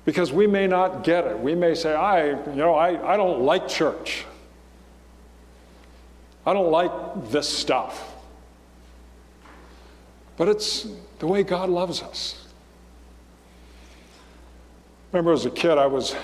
Because 0.05 0.33
we 0.33 0.47
may 0.47 0.65
not 0.65 1.03
get 1.03 1.27
it. 1.27 1.37
We 1.39 1.53
may 1.53 1.75
say, 1.75 1.93
I, 1.93 2.29
you 2.29 2.55
know, 2.55 2.73
I, 2.73 3.13
I 3.13 3.15
don't 3.15 3.41
like 3.41 3.67
church. 3.67 4.25
I 6.47 6.53
don't 6.53 6.71
like 6.71 7.29
this 7.29 7.47
stuff. 7.47 8.08
But 10.39 10.47
it's 10.47 10.87
the 11.19 11.27
way 11.27 11.43
God 11.43 11.69
loves 11.69 12.01
us. 12.01 12.47
Remember 15.11 15.33
as 15.33 15.45
a 15.45 15.49
kid, 15.49 15.77
I 15.77 15.85
was, 15.85 16.15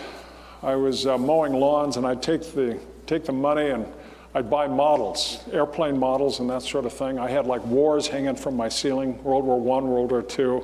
I 0.64 0.76
was 0.78 1.06
uh, 1.06 1.18
mowing 1.18 1.52
lawns 1.52 1.98
and 1.98 2.08
I'd 2.08 2.24
take 2.24 2.54
the, 2.54 2.80
take 3.08 3.26
the 3.26 3.34
money 3.34 3.72
and 3.72 3.86
I'd 4.34 4.50
buy 4.50 4.68
models, 4.68 5.44
airplane 5.52 6.00
models 6.00 6.40
and 6.40 6.50
that 6.50 6.62
sort 6.62 6.86
of 6.86 6.94
thing. 6.94 7.20
I 7.20 7.30
had 7.30 7.46
like 7.46 7.66
wars 7.66 8.08
hanging 8.08 8.38
from 8.38 8.56
my 8.56 8.70
ceiling 8.70 9.22
World 9.22 9.44
War 9.44 9.58
I, 9.58 9.84
World 9.84 10.12
War 10.12 10.26
II, 10.40 10.62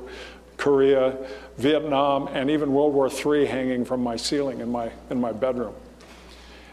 Korea, 0.56 1.14
Vietnam, 1.58 2.28
and 2.28 2.48
even 2.50 2.72
World 2.72 2.94
War 2.94 3.10
III 3.10 3.44
hanging 3.44 3.84
from 3.84 4.02
my 4.02 4.16
ceiling 4.16 4.60
in 4.60 4.72
my, 4.72 4.90
in 5.10 5.20
my 5.20 5.32
bedroom. 5.32 5.74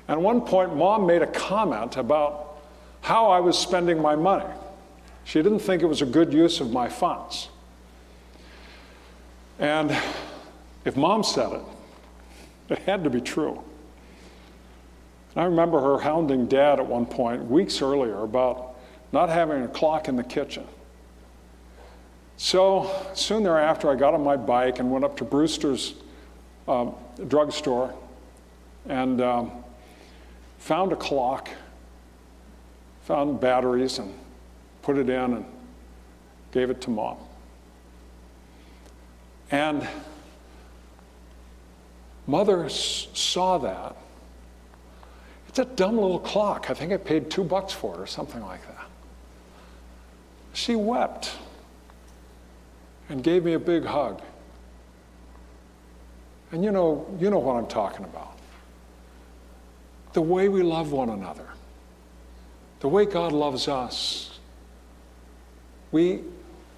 And 0.08 0.18
at 0.18 0.22
one 0.22 0.40
point, 0.40 0.74
mom 0.78 1.06
made 1.06 1.24
a 1.24 1.28
comment 1.28 1.98
about 1.98 2.62
how 3.02 3.32
I 3.32 3.42
was 3.42 3.60
spending 3.60 4.02
my 4.02 4.16
money. 4.16 4.46
She 5.30 5.44
didn't 5.44 5.60
think 5.60 5.84
it 5.84 5.86
was 5.86 6.02
a 6.02 6.08
good 6.08 6.34
use 6.34 6.60
of 6.60 6.72
my 6.72 6.90
funds. 6.90 7.50
And 9.60 9.96
if 10.86 10.98
mom 10.98 11.22
said 11.22 11.52
it, 11.52 11.62
it 12.70 12.80
had 12.80 13.04
to 13.04 13.12
be 13.12 13.22
true. 13.22 13.64
I 15.36 15.44
remember 15.44 15.80
her 15.82 16.00
hounding 16.00 16.48
dad 16.48 16.80
at 16.80 16.88
one 16.88 17.06
point, 17.06 17.46
weeks 17.46 17.80
earlier, 17.80 18.24
about 18.24 18.80
not 19.12 19.30
having 19.30 19.62
a 19.62 19.68
clock 19.68 20.08
in 20.08 20.16
the 20.16 20.24
kitchen. 20.24 20.66
So 22.38 22.90
soon 23.14 23.44
thereafter, 23.44 23.92
I 23.92 23.96
got 23.96 24.16
on 24.16 24.24
my 24.24 24.36
bike 24.36 24.80
and 24.80 24.90
went 24.90 25.06
up 25.06 25.16
to 25.18 25.26
Brewster's 25.26 25.94
um, 26.68 26.96
drugstore 27.28 27.94
and 28.88 29.22
um, 29.22 29.52
found 30.58 30.92
a 30.92 30.96
clock, 30.96 31.50
found 33.04 33.40
batteries, 33.40 34.00
and 34.00 34.12
put 34.82 34.98
it 34.98 35.10
in 35.10 35.34
and 35.34 35.46
gave 36.52 36.70
it 36.70 36.82
to 36.82 36.90
mom. 36.90 37.18
And 39.52 39.88
mother 42.28 42.70
saw 42.70 43.58
that 43.60 43.96
it's 45.48 45.60
a 45.60 45.66
dumb 45.66 45.96
little 45.96 46.20
clock. 46.20 46.70
I 46.70 46.74
think 46.76 46.94
I 46.94 46.98
paid 46.98 47.32
two 47.32 47.44
bucks 47.44 47.74
for 47.74 47.96
it 47.96 48.00
or 48.00 48.08
something 48.08 48.42
like 48.42 48.62
that. 48.68 48.86
She 50.54 50.76
wept 50.76 51.32
and 53.10 53.24
gave 53.24 53.44
me 53.44 53.54
a 53.54 53.60
big 53.60 53.84
hug. 53.84 54.22
And 56.52 56.64
you 56.64 56.72
know, 56.72 57.06
you 57.20 57.30
know 57.30 57.40
what 57.40 57.56
I'm 57.56 57.68
talking 57.68 58.06
about. 58.06 58.38
The 60.14 60.22
way 60.22 60.50
we 60.50 60.64
love 60.64 60.92
one 60.92 61.10
another, 61.10 61.48
the 62.80 62.88
way 62.88 63.06
God 63.06 63.32
loves 63.32 63.68
us. 63.68 64.39
We, 65.92 66.22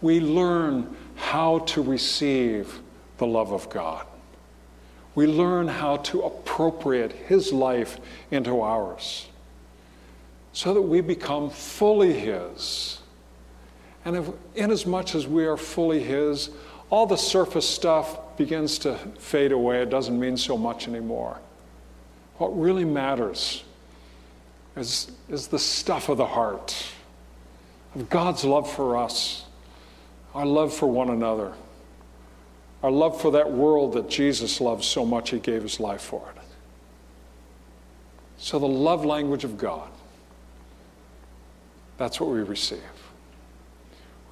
we 0.02 0.20
learn 0.20 0.96
how 1.16 1.60
to 1.60 1.82
receive 1.82 2.80
the 3.18 3.28
love 3.28 3.52
of 3.52 3.70
God 3.70 4.06
we 5.16 5.28
learn 5.28 5.68
how 5.68 5.98
to 5.98 6.22
appropriate 6.22 7.12
His 7.12 7.52
life 7.52 8.00
into 8.30 8.62
ours 8.62 9.28
so 10.54 10.74
that 10.74 10.82
we 10.82 11.02
become 11.02 11.50
fully 11.50 12.14
His. 12.14 13.00
And 14.06 14.16
if, 14.16 14.30
inasmuch 14.56 15.16
as 15.16 15.28
we 15.28 15.46
are 15.46 15.58
fully 15.58 16.02
His, 16.02 16.50
all 16.90 17.06
the 17.06 17.18
surface 17.18 17.68
stuff 17.68 18.38
begins 18.38 18.80
to 18.80 18.96
fade 19.20 19.52
away. 19.52 19.82
It 19.82 19.90
doesn't 19.90 20.20
mean 20.20 20.38
so 20.38 20.58
much 20.58 20.88
anymore. 20.88 21.40
What 22.38 22.58
really 22.58 22.86
matters 22.86 23.64
is, 24.76 25.12
is 25.30 25.48
the 25.48 25.60
stuff 25.60 26.10
of 26.10 26.18
the 26.18 26.26
heart, 26.26 26.76
of 27.96 28.10
God's 28.10 28.44
love 28.44 28.72
for 28.72 28.98
us, 28.98 29.46
our 30.34 30.46
love 30.46 30.74
for 30.74 30.88
one 30.88 31.10
another 31.10 31.54
our 32.84 32.92
love 32.92 33.22
for 33.22 33.32
that 33.32 33.52
world 33.52 33.94
that 33.94 34.10
Jesus 34.10 34.60
loves 34.60 34.88
so 34.88 35.06
much, 35.06 35.30
he 35.30 35.40
gave 35.40 35.62
his 35.62 35.80
life 35.80 36.02
for 36.02 36.28
it. 36.36 36.42
So, 38.38 38.58
the 38.58 38.68
love 38.68 39.06
language 39.06 39.44
of 39.44 39.58
God, 39.58 39.90
that's 41.98 42.20
what 42.20 42.32
we 42.32 42.42
receive. 42.42 42.80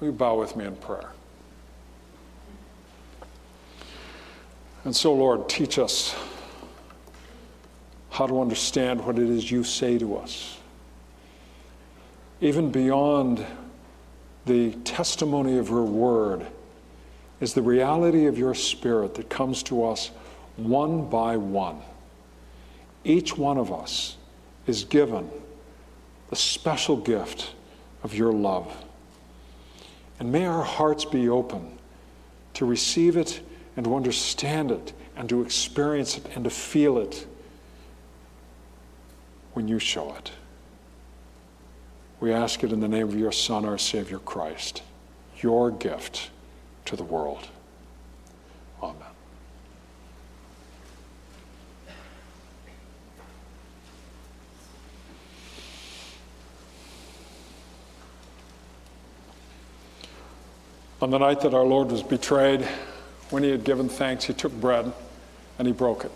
Will 0.00 0.08
you 0.08 0.12
bow 0.12 0.36
with 0.36 0.56
me 0.56 0.64
in 0.64 0.74
prayer? 0.76 1.12
And 4.82 4.96
so, 4.96 5.14
Lord, 5.14 5.48
teach 5.48 5.78
us 5.78 6.16
how 8.08 8.26
to 8.26 8.40
understand 8.40 9.04
what 9.04 9.18
it 9.18 9.28
is 9.28 9.48
you 9.48 9.62
say 9.62 9.96
to 9.98 10.16
us, 10.16 10.58
even 12.40 12.70
beyond 12.70 13.44
the 14.46 14.72
testimony 14.84 15.58
of 15.58 15.68
your 15.68 15.84
word 15.84 16.46
is 17.40 17.54
the 17.54 17.62
reality 17.62 18.26
of 18.26 18.38
your 18.38 18.54
Spirit 18.54 19.14
that 19.14 19.28
comes 19.28 19.62
to 19.64 19.84
us 19.84 20.10
one 20.56 21.08
by 21.08 21.36
one. 21.36 21.80
Each 23.04 23.36
one 23.36 23.58
of 23.58 23.72
us 23.72 24.16
is 24.66 24.84
given 24.84 25.30
the 26.28 26.36
special 26.36 26.96
gift 26.96 27.54
of 28.02 28.14
your 28.14 28.32
love. 28.32 28.84
And 30.18 30.30
may 30.30 30.46
our 30.46 30.62
hearts 30.62 31.04
be 31.04 31.28
open 31.28 31.78
to 32.54 32.64
receive 32.64 33.16
it 33.16 33.40
and 33.76 33.84
to 33.84 33.94
understand 33.94 34.70
it 34.70 34.92
and 35.16 35.28
to 35.28 35.42
experience 35.42 36.18
it 36.18 36.26
and 36.34 36.44
to 36.44 36.50
feel 36.50 36.98
it 36.98 37.26
when 39.54 39.66
you 39.66 39.78
show 39.78 40.14
it. 40.14 40.30
We 42.20 42.32
ask 42.34 42.62
it 42.62 42.70
in 42.70 42.80
the 42.80 42.88
name 42.88 43.08
of 43.08 43.18
your 43.18 43.32
Son, 43.32 43.64
our 43.64 43.78
Savior 43.78 44.18
Christ, 44.18 44.82
your 45.40 45.70
gift 45.70 46.30
to 46.84 46.94
the 46.94 47.02
world. 47.02 47.48
Amen. 48.82 48.96
On 61.00 61.10
the 61.10 61.18
night 61.18 61.40
that 61.40 61.54
our 61.54 61.64
Lord 61.64 61.90
was 61.90 62.02
betrayed, 62.02 62.68
when 63.30 63.42
he 63.42 63.50
had 63.50 63.64
given 63.64 63.88
thanks, 63.88 64.24
he 64.24 64.34
took 64.34 64.52
bread 64.52 64.92
and 65.58 65.66
he 65.66 65.72
broke 65.72 66.04
it. 66.04 66.12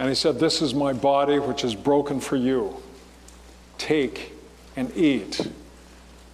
And 0.00 0.08
he 0.08 0.16
said, 0.16 0.40
This 0.40 0.60
is 0.60 0.74
my 0.74 0.92
body 0.92 1.38
which 1.38 1.62
is 1.62 1.76
broken 1.76 2.18
for 2.18 2.34
you. 2.34 2.82
Take 3.82 4.32
and 4.76 4.96
eat, 4.96 5.40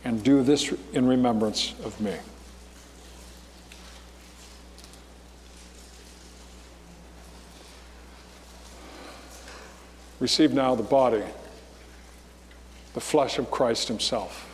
and 0.05 0.23
do 0.23 0.43
this 0.43 0.71
in 0.93 1.09
remembrance 1.09 1.75
of 1.83 1.99
me. 1.99 2.15
Receive 10.21 10.53
now 10.53 10.75
the 10.75 10.83
body, 10.83 11.25
the 12.93 13.01
flesh 13.01 13.39
of 13.39 13.51
Christ 13.51 13.89
Himself. 13.89 14.48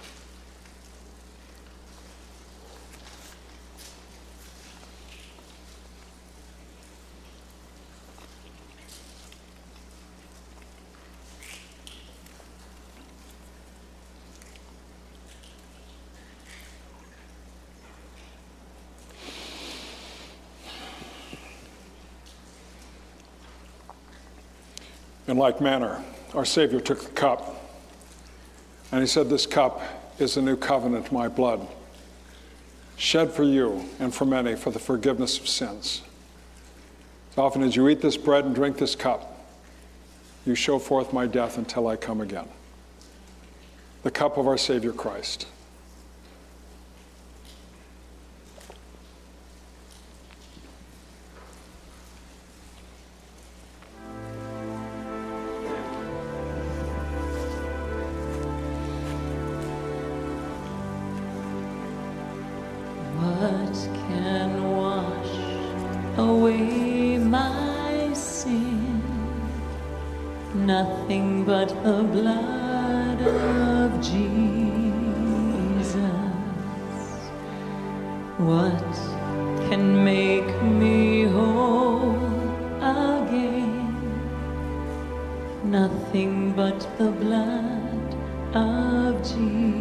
In 25.35 25.39
like 25.39 25.61
manner, 25.61 26.01
our 26.33 26.45
Savior 26.45 26.79
took 26.79 27.03
the 27.03 27.11
cup 27.11 27.61
and 28.93 29.01
he 29.01 29.07
said, 29.09 29.29
This 29.29 29.47
cup 29.47 29.83
is 30.21 30.35
the 30.37 30.43
new 30.43 30.57
covenant, 30.57 31.11
my 31.11 31.27
blood, 31.27 31.67
shed 32.97 33.33
for 33.33 33.43
you 33.43 33.85
and 33.99 34.15
for 34.15 34.27
many 34.27 34.55
for 34.55 34.71
the 34.71 34.79
forgiveness 34.79 35.41
of 35.41 35.49
sins. 35.49 36.03
As 37.33 37.39
often 37.39 37.65
as 37.65 37.75
you 37.75 37.89
eat 37.89 38.01
this 38.01 38.17
bread 38.17 38.45
and 38.45 38.55
drink 38.55 38.79
this 38.79 38.95
cup, 38.95 39.45
you 40.47 40.55
show 40.55 40.79
forth 40.79 41.13
my 41.13 41.27
death 41.27 41.59
until 41.59 41.89
I 41.89 41.97
come 41.97 42.21
again. 42.21 42.47
the 44.05 44.13
cup 44.13 44.39
of 44.39 44.47
our 44.47 44.57
Savior 44.57 44.93
Christ. 44.93 45.49
Nothing 70.55 71.45
but 71.45 71.69
the 71.85 72.03
blood 72.05 73.21
of 73.21 74.01
Jesus. 74.01 74.15
What 78.39 78.95
can 79.69 80.05
make 80.05 80.51
me 80.63 81.25
whole 81.25 82.17
again? 82.81 83.85
Nothing 85.65 86.53
but 86.57 86.81
the 86.97 87.11
blood 87.11 88.15
of 88.55 89.23
Jesus. 89.23 89.74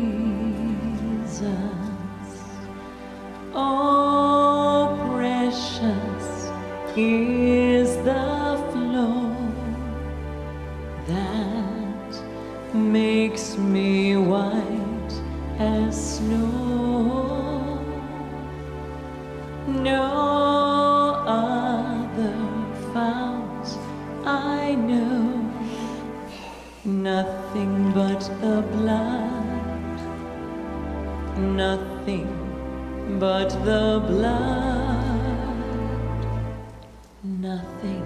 Nothing 37.24 38.04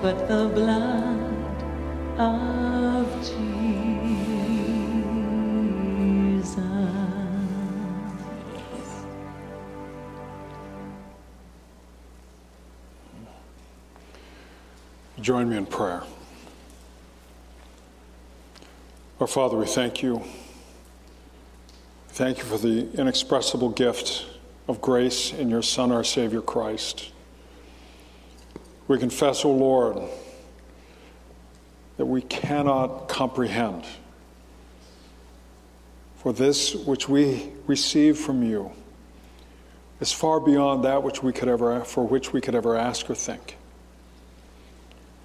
but 0.00 0.26
the 0.28 0.48
blood 0.54 1.62
of 2.18 3.06
Jesus. 3.22 3.38
Join 15.20 15.50
me 15.50 15.58
in 15.58 15.66
prayer. 15.66 16.02
Our 19.20 19.26
Father, 19.26 19.56
we 19.58 19.66
thank 19.66 20.02
you. 20.02 20.22
Thank 22.08 22.38
you 22.38 22.44
for 22.44 22.56
the 22.56 22.90
inexpressible 22.94 23.70
gift 23.70 24.24
of 24.66 24.80
grace 24.80 25.32
in 25.32 25.50
your 25.50 25.62
Son, 25.62 25.92
our 25.92 26.04
Savior 26.04 26.40
Christ. 26.40 27.12
We 28.88 28.98
confess, 28.98 29.44
O 29.44 29.52
Lord, 29.52 29.98
that 31.98 32.06
we 32.06 32.22
cannot 32.22 33.08
comprehend. 33.08 33.84
For 36.16 36.32
this 36.32 36.74
which 36.74 37.08
we 37.08 37.52
receive 37.66 38.18
from 38.18 38.42
you 38.42 38.72
is 40.00 40.12
far 40.12 40.40
beyond 40.40 40.84
that 40.84 41.02
which 41.02 41.22
we 41.22 41.32
could 41.32 41.48
ever, 41.48 41.84
for 41.84 42.04
which 42.06 42.32
we 42.32 42.40
could 42.40 42.54
ever 42.54 42.76
ask 42.76 43.08
or 43.10 43.14
think. 43.14 43.56